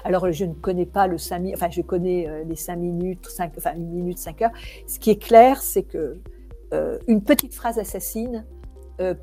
[0.04, 3.28] Alors, je ne connais pas le 5 minutes, enfin, je connais euh, les 5 minutes,
[3.28, 4.52] 5, enfin, une minute, 5 heures.
[4.88, 6.18] Ce qui est clair, c'est que
[6.74, 8.46] euh, une petite phrase assassine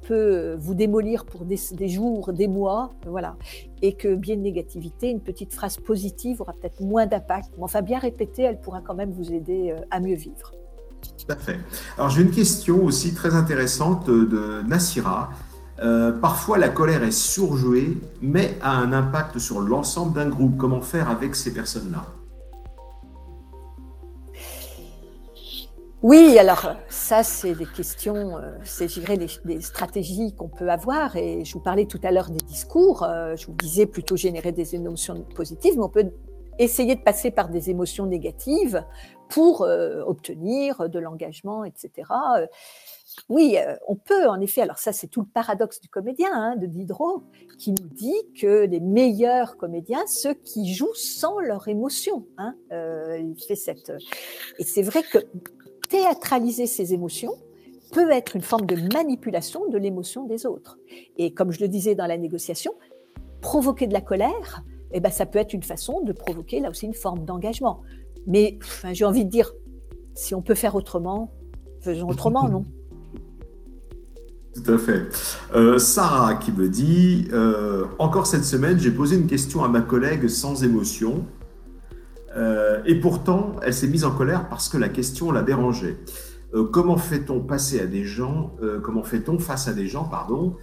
[0.09, 3.37] peut vous démolir pour des, des, jours, des mois, voilà.
[3.83, 7.51] Et que bien de négativité, une petite phrase positive aura peut-être moins d'impact.
[7.59, 10.53] Mais enfin, bien répétée, elle pourra quand même vous aider à mieux vivre.
[11.29, 11.35] Tout.
[11.99, 15.31] Alors j'ai une question aussi très intéressante de Nassira.
[15.83, 20.57] Euh, parfois la colère est surjouée, mais a un impact sur l'ensemble d'un groupe.
[20.57, 22.05] Comment faire avec ces personnes-là?
[26.03, 31.17] Oui, alors ça, c'est des questions, euh, c'est, dirais, des, stratégies qu'on peut avoir.
[31.17, 33.03] Et je vous parlais tout à l'heure des discours.
[33.03, 36.13] Euh, je vous disais plutôt générer des émotions positives, mais on peut
[36.59, 38.85] essayer de passer par des émotions négatives
[39.29, 41.91] pour euh, obtenir de l'engagement, etc.
[42.39, 42.47] Euh,
[43.29, 44.61] oui, euh, on peut en effet.
[44.61, 47.23] Alors ça, c'est tout le paradoxe du comédien, hein, de Diderot,
[47.59, 52.27] qui nous dit que les meilleurs comédiens, ceux qui jouent sans leur émotion.
[52.39, 53.93] Hein, il fait cette.
[54.59, 55.19] Et c'est vrai que
[55.89, 57.35] théâtraliser ces émotions
[57.93, 60.79] peut être une forme de manipulation de l'émotion des autres.
[61.17, 62.75] Et comme je le disais dans la négociation,
[63.41, 66.87] provoquer de la colère, eh ben, ça peut être une façon de provoquer là aussi
[66.87, 67.83] une forme d'engagement.
[68.27, 68.59] Mais
[68.93, 69.53] j'ai envie de dire,
[70.15, 71.33] si on peut faire autrement,
[71.81, 72.65] faisons autrement, non?
[74.57, 75.03] Tout à fait.
[75.55, 79.83] Euh, Sarah qui me dit, euh, encore cette semaine, j'ai posé une question à ma
[79.83, 81.27] collègue sans émotion.
[82.37, 85.97] Euh, et pourtant, elle s'est mise en colère parce que la question la dérangeait.
[86.73, 90.57] comment fait-on passer à des gens, comment fait-on face à des gens, pardon,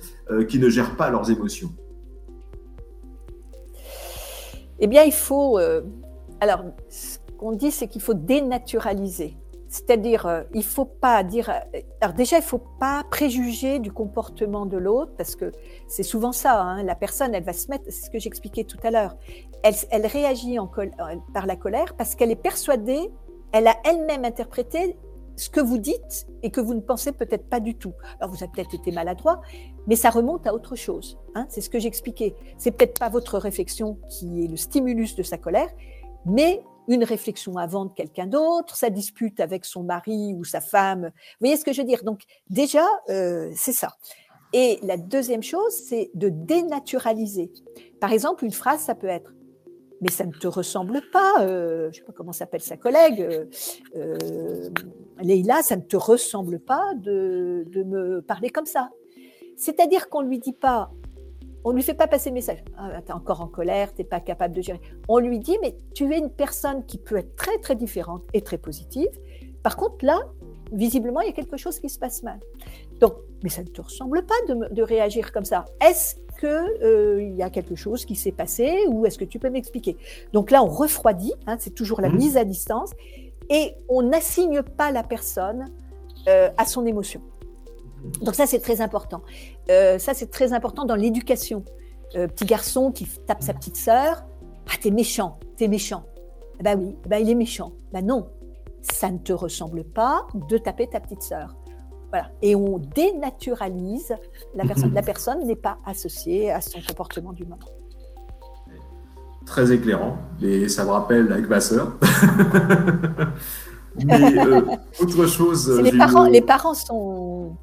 [0.48, 1.72] qui ne gèrent pas leurs émotions?
[4.80, 5.60] Eh bien, il faut.
[6.40, 6.64] alors,
[7.44, 9.36] qu'on dit, c'est qu'il faut dénaturaliser.
[9.68, 11.50] C'est-à-dire, euh, il faut pas dire.
[11.50, 15.52] Euh, alors déjà, il faut pas préjuger du comportement de l'autre parce que
[15.88, 16.62] c'est souvent ça.
[16.62, 17.84] Hein, la personne, elle va se mettre.
[17.90, 19.18] C'est ce que j'expliquais tout à l'heure.
[19.64, 20.86] Elle, réagit euh,
[21.34, 23.12] par la colère parce qu'elle est persuadée.
[23.52, 24.98] Elle a elle-même interprété
[25.36, 27.94] ce que vous dites et que vous ne pensez peut-être pas du tout.
[28.20, 29.42] Alors vous avez peut-être été maladroit,
[29.88, 31.20] mais ça remonte à autre chose.
[31.36, 32.36] Hein, c'est ce que j'expliquais.
[32.58, 35.70] C'est peut-être pas votre réflexion qui est le stimulus de sa colère,
[36.26, 41.12] mais une réflexion avant de quelqu'un d'autre, sa dispute avec son mari ou sa femme.
[41.14, 42.04] Vous voyez ce que je veux dire?
[42.04, 43.98] Donc déjà, euh, c'est ça.
[44.54, 47.52] Et la deuxième chose, c'est de dénaturaliser.
[48.00, 49.34] Par exemple, une phrase, ça peut être
[50.04, 53.22] mais ça ne te ressemble pas, euh, je ne sais pas comment s'appelle sa collègue,
[53.22, 53.46] euh,
[53.96, 54.70] euh,
[55.22, 58.90] Leïla, ça ne te ressemble pas de, de me parler comme ça.
[59.56, 60.92] C'est-à-dire qu'on ne lui dit pas,
[61.64, 62.64] on ne lui fait pas passer le message.
[62.78, 64.82] Ah, tu es encore en colère, tu n'es pas capable de gérer.
[65.08, 68.42] On lui dit, mais tu es une personne qui peut être très, très différente et
[68.42, 69.10] très positive.
[69.62, 70.20] Par contre, là,
[70.72, 72.40] visiblement, il y a quelque chose qui se passe mal.
[73.00, 75.66] Donc, mais ça ne te ressemble pas de, réagir comme ça.
[75.82, 79.50] Est-ce qu'il euh, y a quelque chose qui s'est passé ou est-ce que tu peux
[79.50, 79.98] m'expliquer?
[80.34, 82.18] Donc là, on refroidit, hein, c'est toujours la mmh.
[82.18, 82.92] mise à distance,
[83.50, 85.70] et on n'assigne pas la personne
[86.28, 87.22] euh, à son émotion.
[88.22, 89.22] Donc ça, c'est très important.
[89.70, 91.64] Euh, ça, c'est très important dans l'éducation.
[92.16, 94.24] Euh, petit garçon qui tape sa petite sœur,
[94.70, 96.06] ah, t'es méchant, t'es méchant.
[96.62, 97.74] Ben oui, ben il est méchant.
[97.92, 98.30] Ben non,
[98.82, 101.56] ça ne te ressemble pas de taper ta petite sœur.
[102.10, 102.30] Voilà.
[102.44, 104.14] Et on dénaturalise
[104.54, 104.94] la personne.
[104.94, 107.58] La personne n'est pas associée à son comportement du moment.
[109.46, 111.98] Très éclairant, et ça me rappelle avec ma sœur.
[114.04, 114.62] Mais euh,
[115.00, 115.70] autre chose.
[115.82, 117.56] Les parents, les parents sont.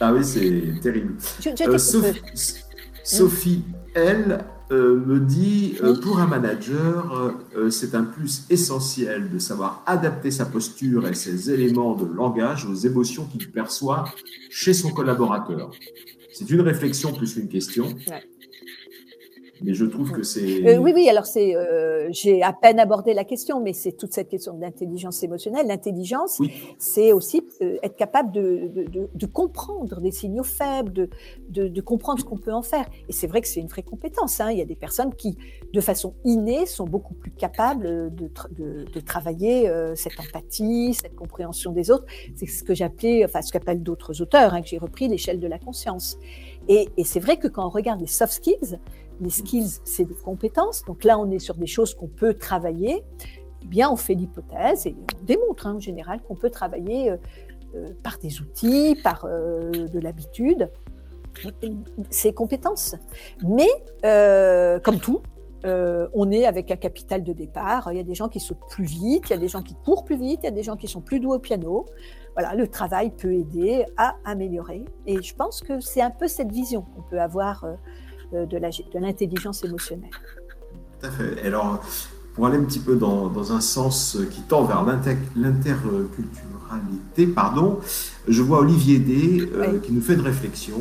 [0.00, 1.16] Ah oui, c'est terrible.
[1.46, 1.78] Euh,
[3.04, 7.34] Sophie, elle, euh, me dit pour un manager,
[7.70, 12.74] c'est un plus essentiel de savoir adapter sa posture et ses éléments de langage aux
[12.74, 14.04] émotions qu'il perçoit
[14.48, 15.70] chez son collaborateur.
[16.32, 17.94] C'est une réflexion plus qu'une question.
[19.62, 20.66] Mais je trouve que c'est.
[20.66, 21.54] Euh, oui, oui, alors c'est.
[21.54, 25.66] Euh, j'ai à peine abordé la question, mais c'est toute cette question de l'intelligence émotionnelle.
[25.66, 26.40] L'intelligence,
[26.78, 31.08] c'est aussi euh, être capable de, de, de, comprendre des signaux faibles,
[31.48, 32.86] de, de comprendre ce qu'on peut en faire.
[33.08, 34.40] Et c'est vrai que c'est une vraie compétence.
[34.40, 34.50] Hein.
[34.50, 35.36] Il y a des personnes qui,
[35.72, 41.90] de façon innée, sont beaucoup plus capables de, de, travailler cette empathie, cette compréhension des
[41.90, 42.06] autres.
[42.36, 45.46] C'est ce que j'appelais, enfin, ce qu'appellent d'autres auteurs, hein, que j'ai repris l'échelle de
[45.46, 46.18] la conscience.
[46.68, 48.78] Et, et c'est vrai que quand on regarde les soft skills,
[49.20, 50.84] les skills, c'est des compétences.
[50.84, 53.04] Donc là, on est sur des choses qu'on peut travailler.
[53.62, 57.16] Eh bien, on fait l'hypothèse et on démontre hein, en général qu'on peut travailler euh,
[57.74, 60.70] euh, par des outils, par euh, de l'habitude,
[62.08, 62.96] ces compétences.
[63.44, 63.68] Mais,
[64.82, 65.22] comme tout,
[65.62, 67.92] on est avec un capital de départ.
[67.92, 69.76] Il y a des gens qui sautent plus vite, il y a des gens qui
[69.84, 71.86] courent plus vite, il y a des gens qui sont plus doux au piano.
[72.34, 74.84] Voilà, le travail peut aider à améliorer.
[75.06, 77.64] Et je pense que c'est un peu cette vision qu'on peut avoir
[78.32, 80.10] de l'intelligence émotionnelle.
[81.00, 81.46] Tout à fait.
[81.46, 81.82] Alors,
[82.34, 87.80] pour aller un petit peu dans, dans un sens qui tend vers l'interculturalité, pardon,
[88.28, 90.80] je vois Olivier D euh, qui nous fait une réflexion.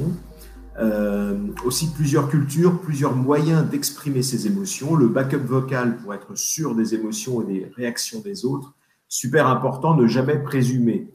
[0.79, 1.35] Euh,
[1.65, 6.95] aussi plusieurs cultures, plusieurs moyens d'exprimer ses émotions, le backup vocal pour être sûr des
[6.95, 8.73] émotions et des réactions des autres,
[9.09, 11.11] super important, ne jamais présumer.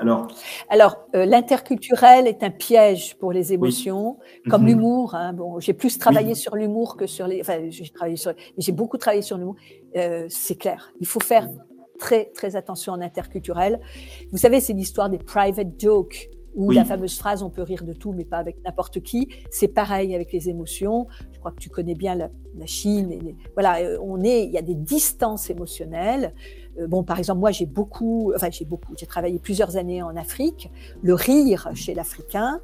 [0.00, 0.28] Alors,
[0.68, 4.68] Alors euh, l'interculturel est un piège pour les émotions, comme mhm.
[4.68, 5.14] l'humour.
[5.14, 5.34] Hein.
[5.34, 7.40] Bon, j'ai plus travaillé sur l'humour que sur les.
[7.40, 8.32] Enfin, j'ai travaillé sur.
[8.56, 9.56] J'ai beaucoup travaillé sur l'humour.
[9.96, 10.92] Euh, c'est clair.
[11.00, 11.48] Il faut faire
[11.98, 13.80] très très attention en interculturel.
[14.32, 17.92] Vous savez, c'est l'histoire des private jokes ou la fameuse phrase on peut rire de
[17.92, 19.28] tout mais pas avec n'importe qui.
[19.50, 21.06] C'est pareil avec les émotions.
[21.32, 22.30] Je crois que tu connais bien la,
[22.66, 23.12] Chine.
[23.12, 26.34] Et voilà, euh, on est, il y a des distances émotionnelles.
[26.78, 30.16] Euh, bon, par exemple, moi, j'ai beaucoup, enfin, j'ai beaucoup, j'ai travaillé plusieurs années en
[30.16, 30.70] Afrique.
[31.02, 32.60] Le rire chez l'Africain,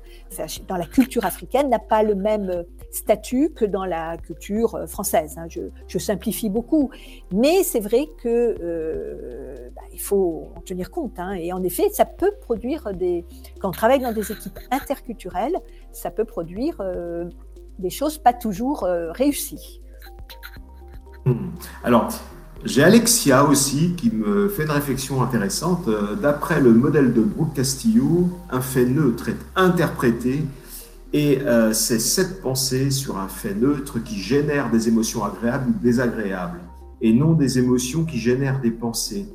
[0.68, 5.36] dans la culture africaine, n'a pas le même statut que dans la culture euh, française.
[5.38, 5.46] Hein.
[5.48, 6.90] Je, simplifie beaucoup,
[7.32, 11.18] mais c'est vrai que euh, bah, faut en tenir compte.
[11.18, 11.32] Hein.
[11.32, 13.24] Et en effet, ça peut produire des,
[13.60, 15.56] quand on travaille dans des équipes interculturelles,
[15.90, 16.80] ça peut produire
[17.78, 19.80] des choses pas toujours réussies.
[21.24, 21.48] Hmm.
[21.82, 22.10] Alors,
[22.64, 25.88] j'ai Alexia aussi qui me fait une réflexion intéressante.
[25.88, 30.44] Euh, d'après le modèle de Brooke Castillo, un fait neutre est interprété
[31.12, 35.82] et euh, c'est cette pensée sur un fait neutre qui génère des émotions agréables ou
[35.82, 36.60] désagréables
[37.00, 39.28] et non des émotions qui génèrent des pensées.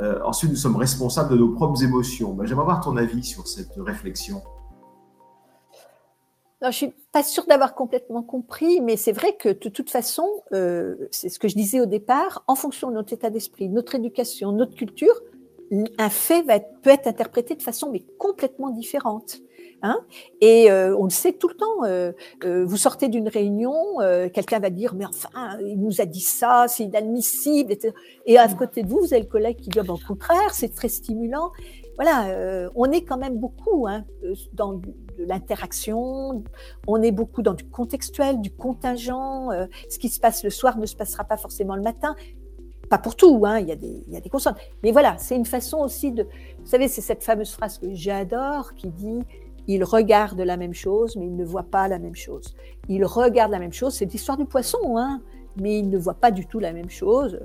[0.00, 2.32] Euh, ensuite, nous sommes responsables de nos propres émotions.
[2.32, 4.42] Ben, j'aimerais avoir ton avis sur cette réflexion.
[6.62, 10.28] Je je suis pas sûre d'avoir complètement compris, mais c'est vrai que de toute façon,
[10.52, 13.94] euh, c'est ce que je disais au départ, en fonction de notre état d'esprit, notre
[13.94, 15.14] éducation, notre culture,
[15.98, 19.38] un fait va être, peut être interprété de façon mais complètement différente.
[19.82, 19.98] Hein
[20.42, 21.84] et euh, on le sait tout le temps.
[21.84, 22.12] Euh,
[22.44, 26.20] euh vous sortez d'une réunion, euh, quelqu'un va dire mais enfin il nous a dit
[26.20, 27.72] ça, c'est inadmissible.
[27.72, 27.94] Etc.
[28.26, 30.52] Et à côté de vous, vous avez le collègue qui dit ah ben, au contraire,
[30.52, 31.52] c'est très stimulant
[32.00, 34.88] voilà, euh, on est quand même beaucoup hein, euh, dans de
[35.18, 36.42] l'interaction,
[36.86, 39.50] on est beaucoup dans du contextuel, du contingent.
[39.50, 42.16] Euh, ce qui se passe le soir ne se passera pas forcément le matin.
[42.88, 44.30] Pas pour tout, hein, il, y a des, il y a des.
[44.82, 46.22] Mais voilà, c'est une façon aussi de...
[46.22, 49.20] Vous savez, c'est cette fameuse phrase que j'adore qui dit
[49.68, 52.56] il regarde la même chose, mais il ne voit pas la même chose.
[52.88, 55.20] Il regarde la même chose, c'est l'histoire du poisson, hein,
[55.60, 57.40] mais il ne voit pas du tout la même chose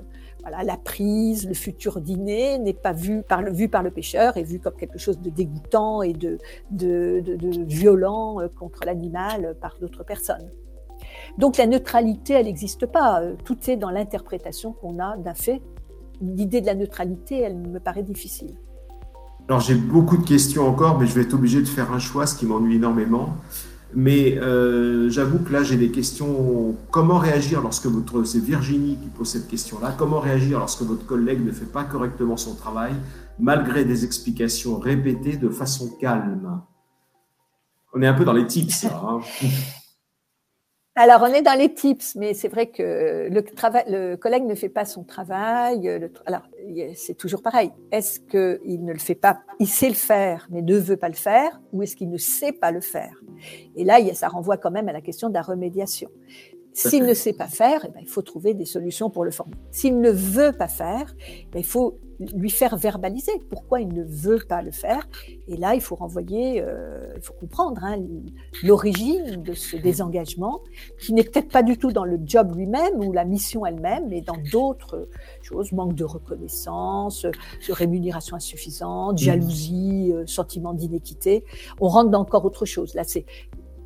[0.50, 4.42] la prise, le futur dîner n'est pas vu par, le, vu par le pêcheur, est
[4.42, 6.38] vu comme quelque chose de dégoûtant et de,
[6.70, 7.22] de,
[7.64, 10.50] violent euh, contre l'animal par d'autres personnes.
[11.38, 13.20] Donc la neutralité, elle n'existe pas.
[13.20, 15.62] Euh, tout est dans l'interprétation qu'on a d'un fait.
[16.20, 18.54] L'idée de la neutralité, elle me paraît difficile.
[19.48, 22.26] Alors j'ai beaucoup de questions encore, mais je vais être obligé de faire un choix,
[22.26, 23.28] ce qui m'ennuie énormément.
[23.94, 26.74] Mais euh, j'avoue que là, j'ai des questions.
[26.90, 28.24] Comment réagir lorsque votre.
[28.24, 29.94] C'est Virginie qui pose cette question-là.
[29.96, 32.94] Comment réagir lorsque votre collègue ne fait pas correctement son travail,
[33.38, 36.60] malgré des explications répétées de façon calme?
[37.94, 39.02] On est un peu dans les tips, là.
[39.02, 39.20] Hein.
[40.98, 44.54] Alors, on est dans les tips, mais c'est vrai que le, travail, le collègue ne
[44.54, 46.10] fait pas son travail.
[46.24, 46.40] alors,
[46.94, 47.70] c'est toujours pareil.
[47.92, 49.40] Est-ce qu'il ne le fait pas?
[49.60, 52.52] Il sait le faire, mais ne veut pas le faire, ou est-ce qu'il ne sait
[52.52, 53.12] pas le faire?
[53.76, 56.10] Et là, ça renvoie quand même à la question de la remédiation.
[56.76, 59.54] S'il ne sait pas faire, eh ben, il faut trouver des solutions pour le former.
[59.70, 61.98] S'il ne veut pas faire, eh ben, il faut
[62.34, 65.08] lui faire verbaliser pourquoi il ne veut pas le faire.
[65.48, 67.96] Et là, il faut renvoyer, euh, il faut comprendre hein,
[68.62, 70.60] l'origine de ce désengagement,
[71.00, 74.20] qui n'est peut-être pas du tout dans le job lui-même ou la mission elle-même, mais
[74.20, 75.08] dans d'autres
[75.40, 79.24] choses, manque de reconnaissance, de rémunération insuffisante, mmh.
[79.24, 81.42] jalousie, euh, sentiment d'inéquité.
[81.80, 82.94] On rentre dans encore autre chose.
[82.94, 83.24] Là, c'est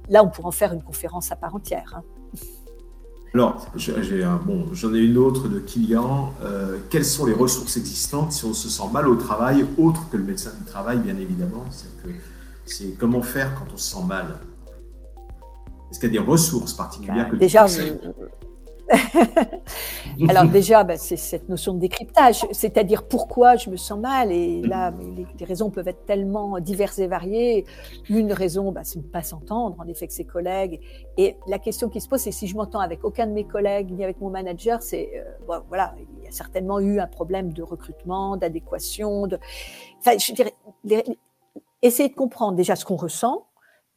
[0.08, 1.94] là, on pourrait en faire une conférence à part entière.
[1.96, 2.02] Hein.
[3.32, 6.32] Alors, j'en ai une autre de Kylian.
[6.42, 10.16] Euh, quelles sont les ressources existantes si on se sent mal au travail, autre que
[10.16, 11.64] le médecin du travail, bien évidemment?
[12.64, 14.40] C'est comment faire quand on se sent mal?
[15.90, 17.66] Est-ce qu'il y a des ressources particulières bah, que Déjà,
[20.28, 24.32] Alors déjà, bah, c'est cette notion de décryptage, c'est-à-dire pourquoi je me sens mal.
[24.32, 24.92] Et là,
[25.38, 27.64] les, raisons peuvent être tellement diverses et variées.
[28.08, 30.80] Une raison, bah, c'est de ne pas s'entendre, en effet, avec ses collègues.
[31.16, 33.90] Et la question qui se pose, c'est si je m'entends avec aucun de mes collègues
[33.90, 37.62] ni avec mon manager, c'est euh, voilà, il y a certainement eu un problème de
[37.62, 39.26] recrutement, d'adéquation.
[39.26, 39.38] De...
[39.98, 40.54] Enfin, je dirais,
[41.82, 43.46] essayer de comprendre déjà ce qu'on ressent.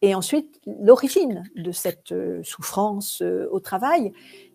[0.04, 4.12] Et ensuite, l'origine de cette euh, souffrance euh, au travail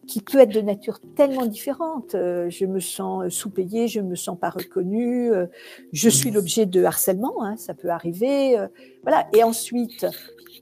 [0.08, 2.14] qui peut être de nature tellement différente.
[2.14, 5.46] Euh, je me sens euh, sous-payée, je me sens pas reconnue, euh,
[5.92, 8.56] je suis l'objet de harcèlement, hein, ça peut arriver.
[9.02, 9.28] voilà.
[9.34, 10.06] Et ensuite,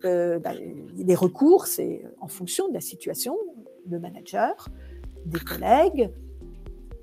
[0.03, 0.53] bah,
[0.97, 3.37] les recours, c'est en fonction de la situation,
[3.89, 4.69] le manager,
[5.25, 6.11] des collègues,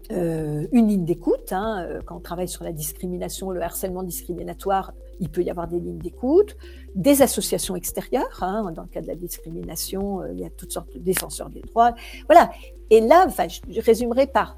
[0.10, 1.54] une ligne d'écoute.
[1.54, 5.80] Hein, quand on travaille sur la discrimination, le harcèlement discriminatoire, il peut y avoir des
[5.80, 6.55] lignes d'écoute,
[6.95, 8.41] des associations extérieures.
[8.41, 11.49] Hein, dans le cas de la discrimination, euh, il y a toutes sortes de défenseurs
[11.49, 11.93] des droits.
[12.28, 12.51] Voilà.
[12.89, 14.57] Et là, enfin, je résumerai par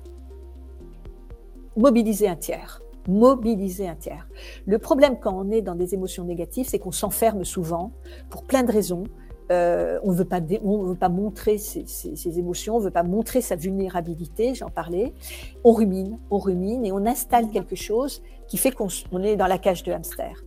[1.78, 2.82] mobiliser un tiers.
[3.08, 4.28] Mobiliser un tiers.
[4.66, 7.92] Le problème quand on est dans des émotions négatives, c'est qu'on s'enferme souvent
[8.30, 9.04] pour plein de raisons.
[9.52, 12.92] Euh, on ne veut pas, on veut pas montrer ses, ses, émotions, on ne veut
[12.92, 15.14] pas montrer sa vulnérabilité, j'en parlais.
[15.64, 18.90] On rumine, on rumine et on installe quelque chose qui fait qu'on
[19.24, 20.44] est dans la cage de hamster.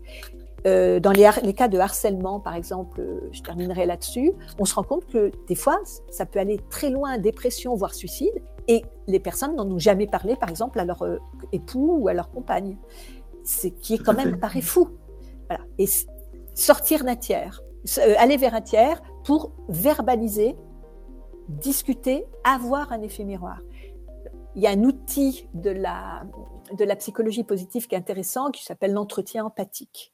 [0.67, 4.75] Euh, dans les, les, cas de harcèlement, par exemple, euh, je terminerai là-dessus, on se
[4.75, 5.79] rend compte que des fois,
[6.11, 10.35] ça peut aller très loin, dépression, voire suicide, et les personnes n'en ont jamais parlé,
[10.35, 11.05] par exemple, à leur
[11.53, 12.77] époux ou à leur compagne.
[13.45, 14.89] Ce qui est quand même, paraît fou.
[15.49, 15.65] Voilà.
[15.79, 15.87] Et
[16.55, 17.63] sortir d'un tiers,
[18.19, 20.57] aller vers un tiers pour verbaliser,
[21.49, 23.61] discuter, avoir un effet miroir.
[24.55, 26.25] Il y a un outil de la,
[26.77, 30.13] de la psychologie positive qui est intéressant, qui s'appelle l'entretien empathique.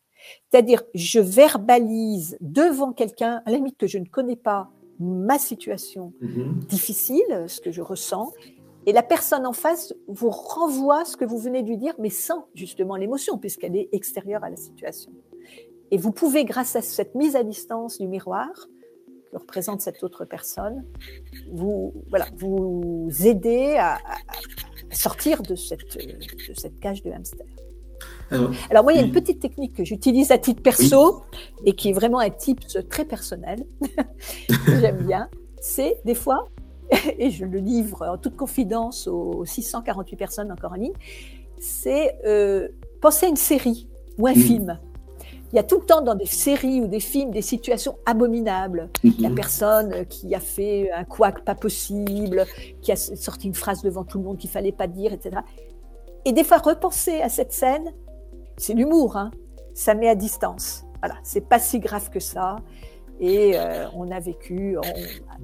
[0.50, 4.70] C'est-à-dire, je verbalise devant quelqu'un, à la limite que je ne connais pas,
[5.00, 6.60] ma situation mhm.
[6.68, 8.32] difficile, ce que je ressens,
[8.86, 12.10] et la personne en face vous renvoie ce que vous venez de lui dire, mais
[12.10, 15.12] sans justement l'émotion, puisqu'elle est extérieure à la situation.
[15.90, 18.48] Et vous pouvez, grâce à cette mise à distance du miroir
[19.30, 20.84] que représente cette autre personne,
[21.52, 23.98] vous, voilà, vous aider à,
[24.90, 27.46] sortir de cette, de cette cage de hamster.
[28.70, 31.22] Alors, moi, il y a une petite technique que j'utilise à titre perso
[31.64, 33.64] et qui est vraiment un type très personnel,
[34.48, 35.28] que j'aime bien.
[35.60, 36.48] C'est des fois,
[37.18, 40.92] et je le livre en toute confidence aux 648 personnes encore en ligne,
[41.58, 42.68] c'est euh,
[43.00, 44.78] penser à une série ou un film.
[45.54, 48.90] Il y a tout le temps dans des séries ou des films des situations abominables.
[49.20, 49.36] La mhm.
[49.36, 52.44] personne qui a fait un couac pas possible,
[52.82, 55.36] qui a sorti une phrase devant tout le monde qu'il fallait pas dire, etc.
[56.24, 57.92] Et des fois, repenser à cette scène
[58.56, 59.30] c'est l'humour, hein.
[59.74, 60.84] ça met à distance.
[61.00, 62.56] Voilà, c'est pas si grave que ça.
[63.20, 64.76] Et euh, on a vécu,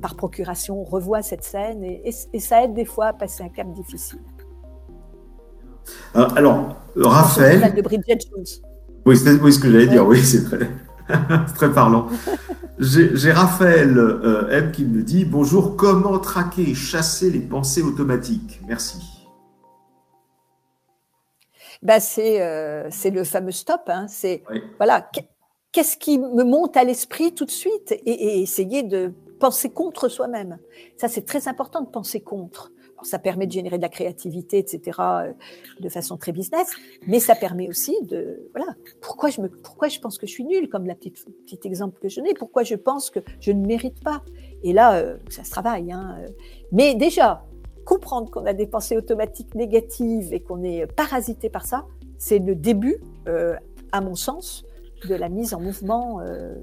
[0.02, 3.72] par procuration, on revoit cette scène et, ça aide des fois à passer un cap
[3.72, 4.18] difficile.
[6.16, 7.72] Euh, alors, Raphaël.
[7.74, 8.69] de Bridget Jones.
[9.06, 10.70] Oui, c'est ce que j'allais dire, oui, c'est très,
[11.54, 12.08] très parlant.
[12.78, 18.60] J'ai Raphaël euh, M qui me dit Bonjour, comment traquer et chasser les pensées automatiques?
[18.66, 18.98] Merci
[21.82, 23.82] bah c'est euh, le fameux stop.
[23.86, 24.42] Hein, c'est
[24.76, 25.10] voilà,
[25.72, 30.08] qu'est-ce qui me monte à l'esprit tout de suite et, et, essayer de penser contre
[30.08, 30.58] soi-même?
[30.98, 32.70] Ça, c'est très important de penser contre.
[33.00, 35.32] Alors, ça permet de générer de la créativité, etc., euh,
[35.80, 36.68] de façon très business,
[37.06, 40.44] mais ça permet aussi de, voilà, pourquoi je me, pourquoi je pense que je suis
[40.44, 43.66] nulle, comme la petite, petit exemple que je n'ai, pourquoi je pense que je ne
[43.66, 44.22] mérite pas.
[44.62, 45.92] Et là, euh, ça se travaille.
[45.92, 46.18] Hein,
[46.72, 47.46] mais déjà,
[47.84, 51.86] comprendre qu'on a des pensées automatiques négatives et qu'on est parasité par ça,
[52.18, 52.98] c'est le début,
[53.28, 53.56] euh,
[53.92, 54.64] à mon sens,
[55.08, 56.54] de la mise en mouvement euh,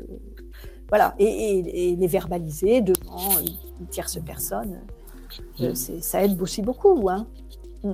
[0.90, 4.82] voilà, et, les verbaliser devant une, tierce personne,
[6.02, 7.10] ça aide aussi beaucoup.
[7.10, 7.28] Hein.
[7.84, 7.92] Mm.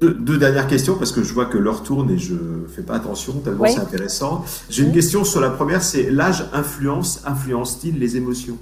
[0.00, 2.34] Deux, dernières questions parce que je vois que l'heure tourne et je
[2.66, 4.44] fais pas attention tellement c'est intéressant.
[4.68, 8.58] J'ai une question sur la première, c'est l'âge influence influence-t-il les émotions?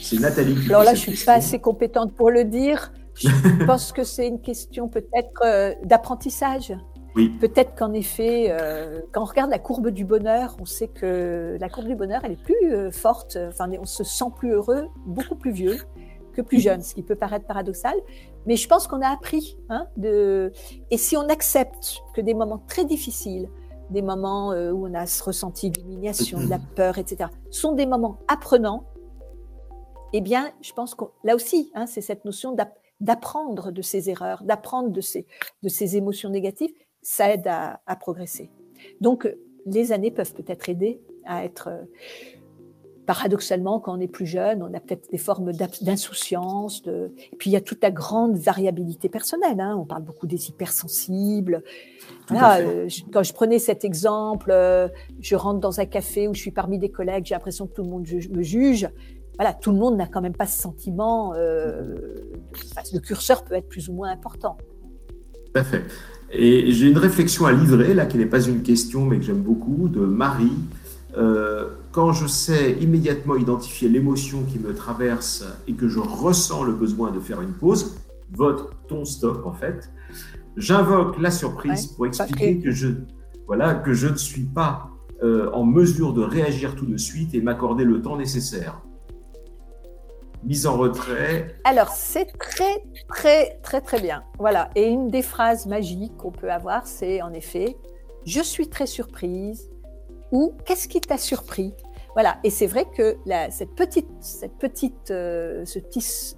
[0.00, 0.54] C'est Nathalie.
[0.54, 2.92] Qui Alors là, je suis pas assez compétente pour le dire.
[3.14, 3.28] Je
[3.66, 6.74] pense que c'est une question peut-être euh, d'apprentissage.
[7.16, 7.28] Oui.
[7.28, 11.68] Peut-être qu'en effet, euh, quand on regarde la courbe du bonheur, on sait que la
[11.68, 13.38] courbe du bonheur, elle est plus euh, forte.
[13.48, 15.78] Enfin, on se sent plus heureux, beaucoup plus vieux
[16.32, 17.94] que plus jeune, ce qui peut paraître paradoxal.
[18.46, 19.56] Mais je pense qu'on a appris.
[19.68, 20.52] Hein, de...
[20.90, 23.48] Et si on accepte que des moments très difficiles,
[23.90, 28.84] des moments où on a ressenti l'humiliation, de la peur, etc., sont des moments apprenants,
[30.16, 32.56] eh bien, je pense que là aussi, hein, c'est cette notion
[33.00, 35.26] d'apprendre de ses erreurs, d'apprendre de ses,
[35.64, 36.70] de ses émotions négatives,
[37.04, 38.50] ça aide à, progresser.
[39.00, 39.28] Donc,
[39.66, 41.68] les années peuvent peut-être aider à être...
[41.68, 41.82] Euh,
[43.06, 46.80] paradoxalement, quand on est plus jeune, on a peut-être des formes d'insouciance.
[46.80, 47.12] De...
[47.32, 49.60] Et puis, il y a toute la grande variabilité personnelle.
[49.60, 49.76] Hein.
[49.78, 51.62] On parle beaucoup des hypersensibles.
[52.32, 54.88] Euh, quand je prenais cet exemple, euh,
[55.20, 57.82] je rentre dans un café où je suis parmi des collègues, j'ai l'impression que tout
[57.82, 58.88] le monde me juge
[59.36, 61.34] voilà, tout le monde n'a quand même pas ce sentiment.
[61.34, 61.96] Euh,
[62.92, 64.56] le curseur peut être plus ou moins important.
[65.52, 65.82] Tout à fait.
[66.32, 69.42] Et j'ai une réflexion à livrer, là, qui n'est pas une question, mais que j'aime
[69.42, 70.52] beaucoup, de Marie.
[71.16, 76.72] Euh, quand je sais immédiatement identifier l'émotion qui me traverse et que je ressens le
[76.72, 77.96] besoin de faire une pause,
[78.32, 79.92] vote ton stop en fait,
[80.56, 82.88] j'invoque la surprise pour expliquer que je,
[83.46, 84.90] voilà, que je ne suis pas
[85.22, 88.82] euh, en mesure de réagir tout de suite et m'accorder le temps nécessaire
[90.44, 91.56] mise en retrait.
[91.64, 94.24] Alors, c'est très, très, très, très bien.
[94.38, 94.70] Voilà.
[94.74, 97.76] Et une des phrases magiques qu'on peut avoir, c'est en effet,
[98.24, 99.70] je suis très surprise
[100.32, 101.74] ou qu'est-ce qui t'a surpris?
[102.14, 102.38] Voilà.
[102.44, 103.16] Et c'est vrai que
[103.50, 106.36] cette petite, cette petite, euh, ce petit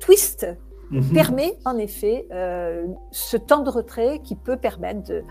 [0.00, 0.46] twist
[0.90, 1.12] mhm.
[1.12, 5.24] permet en effet euh, ce temps de retrait qui peut permettre de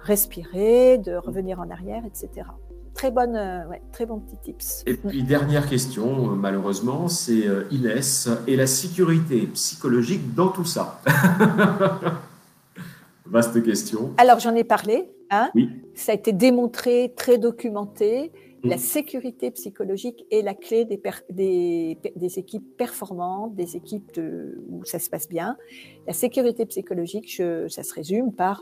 [0.00, 2.44] respirer, de revenir en arrière, etc
[3.00, 4.82] très, bonne, euh, très bon petit tips.
[4.86, 10.66] Et puis, dernière question, euh, malheureusement, c'est euh, Inès et la sécurité psychologique dans tout
[10.66, 11.00] ça.
[13.24, 14.12] Vaste question.
[14.18, 15.08] Alors, j'en ai parlé.
[15.30, 15.70] Hein oui.
[15.94, 18.32] Ça a été démontré, très documenté.
[18.64, 18.80] La mm.
[18.80, 24.20] sécurité psychologique est la clé des, des, des, équipes performantes, des équipes
[24.68, 25.56] où ça se passe bien.
[26.06, 28.60] La sécurité psychologique, je, ça se résume par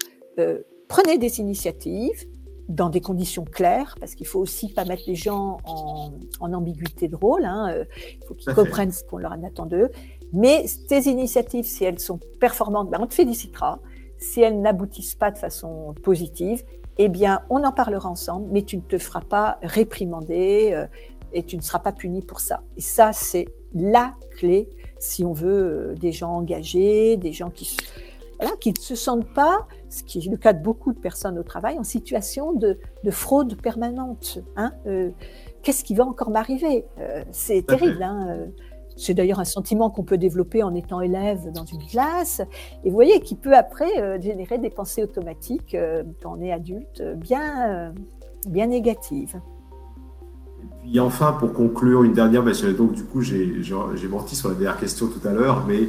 [0.89, 2.27] prenez des initiatives,
[2.69, 7.17] dans des conditions claires, parce qu'il faut aussi pas mettre les gens en, ambiguïté de
[7.17, 7.45] rôle.
[7.45, 7.85] Hein, euh,
[8.21, 9.91] il faut qu'ils comprennent ce qu'on leur attend d'eux.
[10.33, 13.81] Mais tes initiatives, si elles sont performantes, ben on te félicitera.
[14.19, 16.63] Si elles n'aboutissent pas de façon positive,
[16.99, 20.87] eh bien, on en parlera ensemble, mais tu ne te feras pas réprimander euh,
[21.33, 22.63] et tu ne seras pas puni pour ça.
[22.77, 27.77] Et ça, c'est la clé si on veut euh, des gens engagés, des gens qui
[28.39, 31.39] voilà, qui ne se sentent pas, ce qui est le cas de beaucoup de personnes
[31.39, 32.79] au travail, en situation de,
[33.11, 34.39] fraude permanente.
[34.57, 35.11] Hein euh,
[35.63, 38.03] Qu'est-ce qui va encore m'arriver euh, C'est terrible.
[38.03, 38.47] Hein euh.
[38.97, 42.43] c'est d'ailleurs un sentiment qu'on peut développer en étant élève dans une classe.
[42.85, 45.77] Et vous voyez, qui peut après générer des pensées automatiques
[46.23, 47.93] quand on est adulte, bien,
[48.47, 49.41] bien négatives.
[50.61, 52.45] Et puis enfin, pour conclure, une dernière,
[52.77, 53.63] donc du coup, j'ai
[54.09, 55.89] menti sur la dernière question tout à l'heure, mais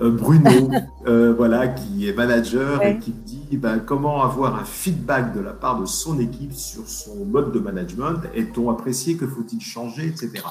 [0.00, 0.70] Bruno,
[1.06, 5.52] euh, voilà, qui est manager et qui dit ben, comment avoir un feedback de la
[5.52, 8.20] part de son équipe sur son mode de management?
[8.34, 9.16] Est-on apprécié?
[9.16, 10.42] Que faut-il changer, etc.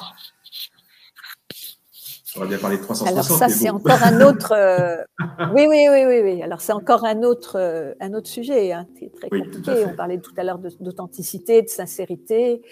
[2.34, 3.12] J'aurais bien parlé de 360.
[3.12, 4.52] Alors ça, c'est encore un autre.
[4.56, 4.96] Euh,
[5.54, 6.42] oui, oui, oui, oui, oui.
[6.42, 9.84] Alors c'est encore un autre, un autre sujet, hein, très compliqué.
[9.86, 12.62] On parlait tout à l'heure d'authenticité, de sincérité.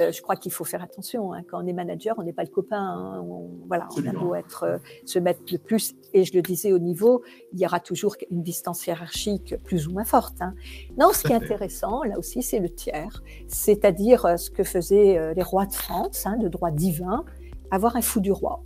[0.00, 1.32] Euh, je crois qu'il faut faire attention.
[1.32, 1.42] Hein.
[1.48, 2.80] Quand on est manager, on n'est pas le copain.
[2.80, 3.24] Hein.
[3.28, 6.72] On, voilà, on a beau être, euh, se mettre le plus, et je le disais
[6.72, 7.22] au niveau,
[7.52, 10.40] il y aura toujours une distance hiérarchique plus ou moins forte.
[10.40, 10.54] Hein.
[10.98, 15.34] Non, ce qui est intéressant, là aussi, c'est le tiers, c'est-à-dire euh, ce que faisaient
[15.34, 17.24] les rois de France, de droit divin,
[17.70, 18.62] avoir un fou du roi,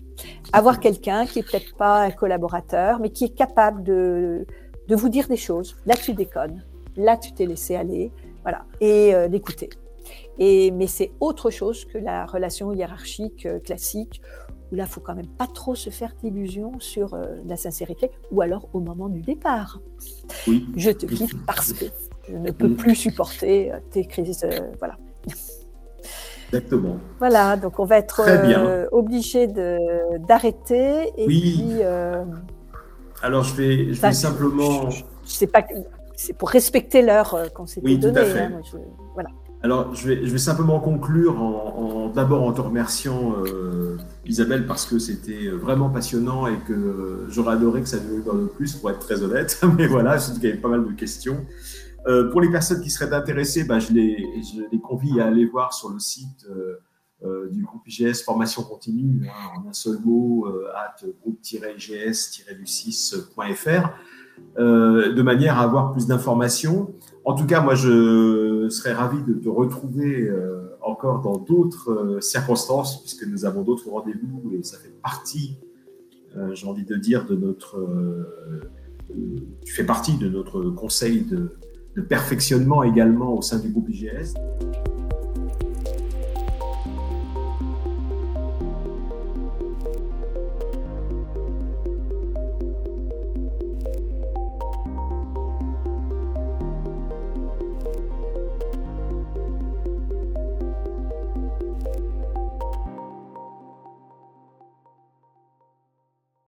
[0.52, 4.46] avoir quelqu'un qui est peut-être pas un collaborateur, mais qui est capable de,
[4.88, 5.76] de vous dire des choses.
[5.86, 6.64] Là, tu déconnes.
[6.96, 8.12] Là, tu t'es laissé aller.
[8.42, 8.64] Voilà.
[8.80, 9.70] Et d'écouter
[10.38, 14.22] mais c'est autre chose que la relation hiérarchique euh, classique,
[14.70, 18.10] où là, il faut quand même pas trop se faire d'illusions sur euh, la sincérité,
[18.30, 19.80] ou alors au moment du départ.
[20.76, 21.84] Je te quitte parce que
[22.28, 24.46] je ne peux plus supporter euh, tes crises.
[24.78, 24.96] voilà.
[26.48, 26.98] Exactement.
[27.18, 28.22] Voilà, donc on va être
[28.92, 31.10] obligé d'arrêter.
[31.16, 31.54] Oui.
[31.56, 31.82] Puis,
[33.22, 34.90] alors je vais, je vais simplement.
[34.90, 35.64] Je, sais pas,
[36.14, 38.14] c'est pour respecter l'heure qu'on s'était oui, donnée.
[38.14, 38.40] Tout à fait.
[38.40, 38.60] Hein,
[39.14, 39.30] voilà.
[39.62, 44.86] Alors, je vais, je vais simplement conclure en, d'abord en te remerciant, euh, Isabelle, parce
[44.86, 48.98] que c'était vraiment passionnant et que j'aurais adoré que ça dure de plus, pour être
[48.98, 49.60] très honnête.
[49.78, 51.46] Mais voilà, sais qu'il y avait pas mal de questions.
[52.06, 55.46] Euh, pour les personnes qui seraient intéressées, bah, je, les, je, les, convie à aller
[55.46, 56.80] voir sur le site euh,
[57.24, 63.90] euh du groupe IGS Formation Continue, hein, en un seul mot, euh, at groupe-igs-du6.fr,
[64.58, 66.92] de manière à avoir plus d'informations.
[67.24, 70.30] En tout cas, moi, je serais ravi de te retrouver
[70.80, 75.56] encore dans d'autres circonstances, puisque nous avons d'autres rendez-vous et ça fait partie,
[76.52, 77.78] j'ai envie de dire, de notre...
[79.64, 81.52] tu fais partie de notre conseil de
[81.96, 84.34] de perfectionnement également au sein du groupe IGS.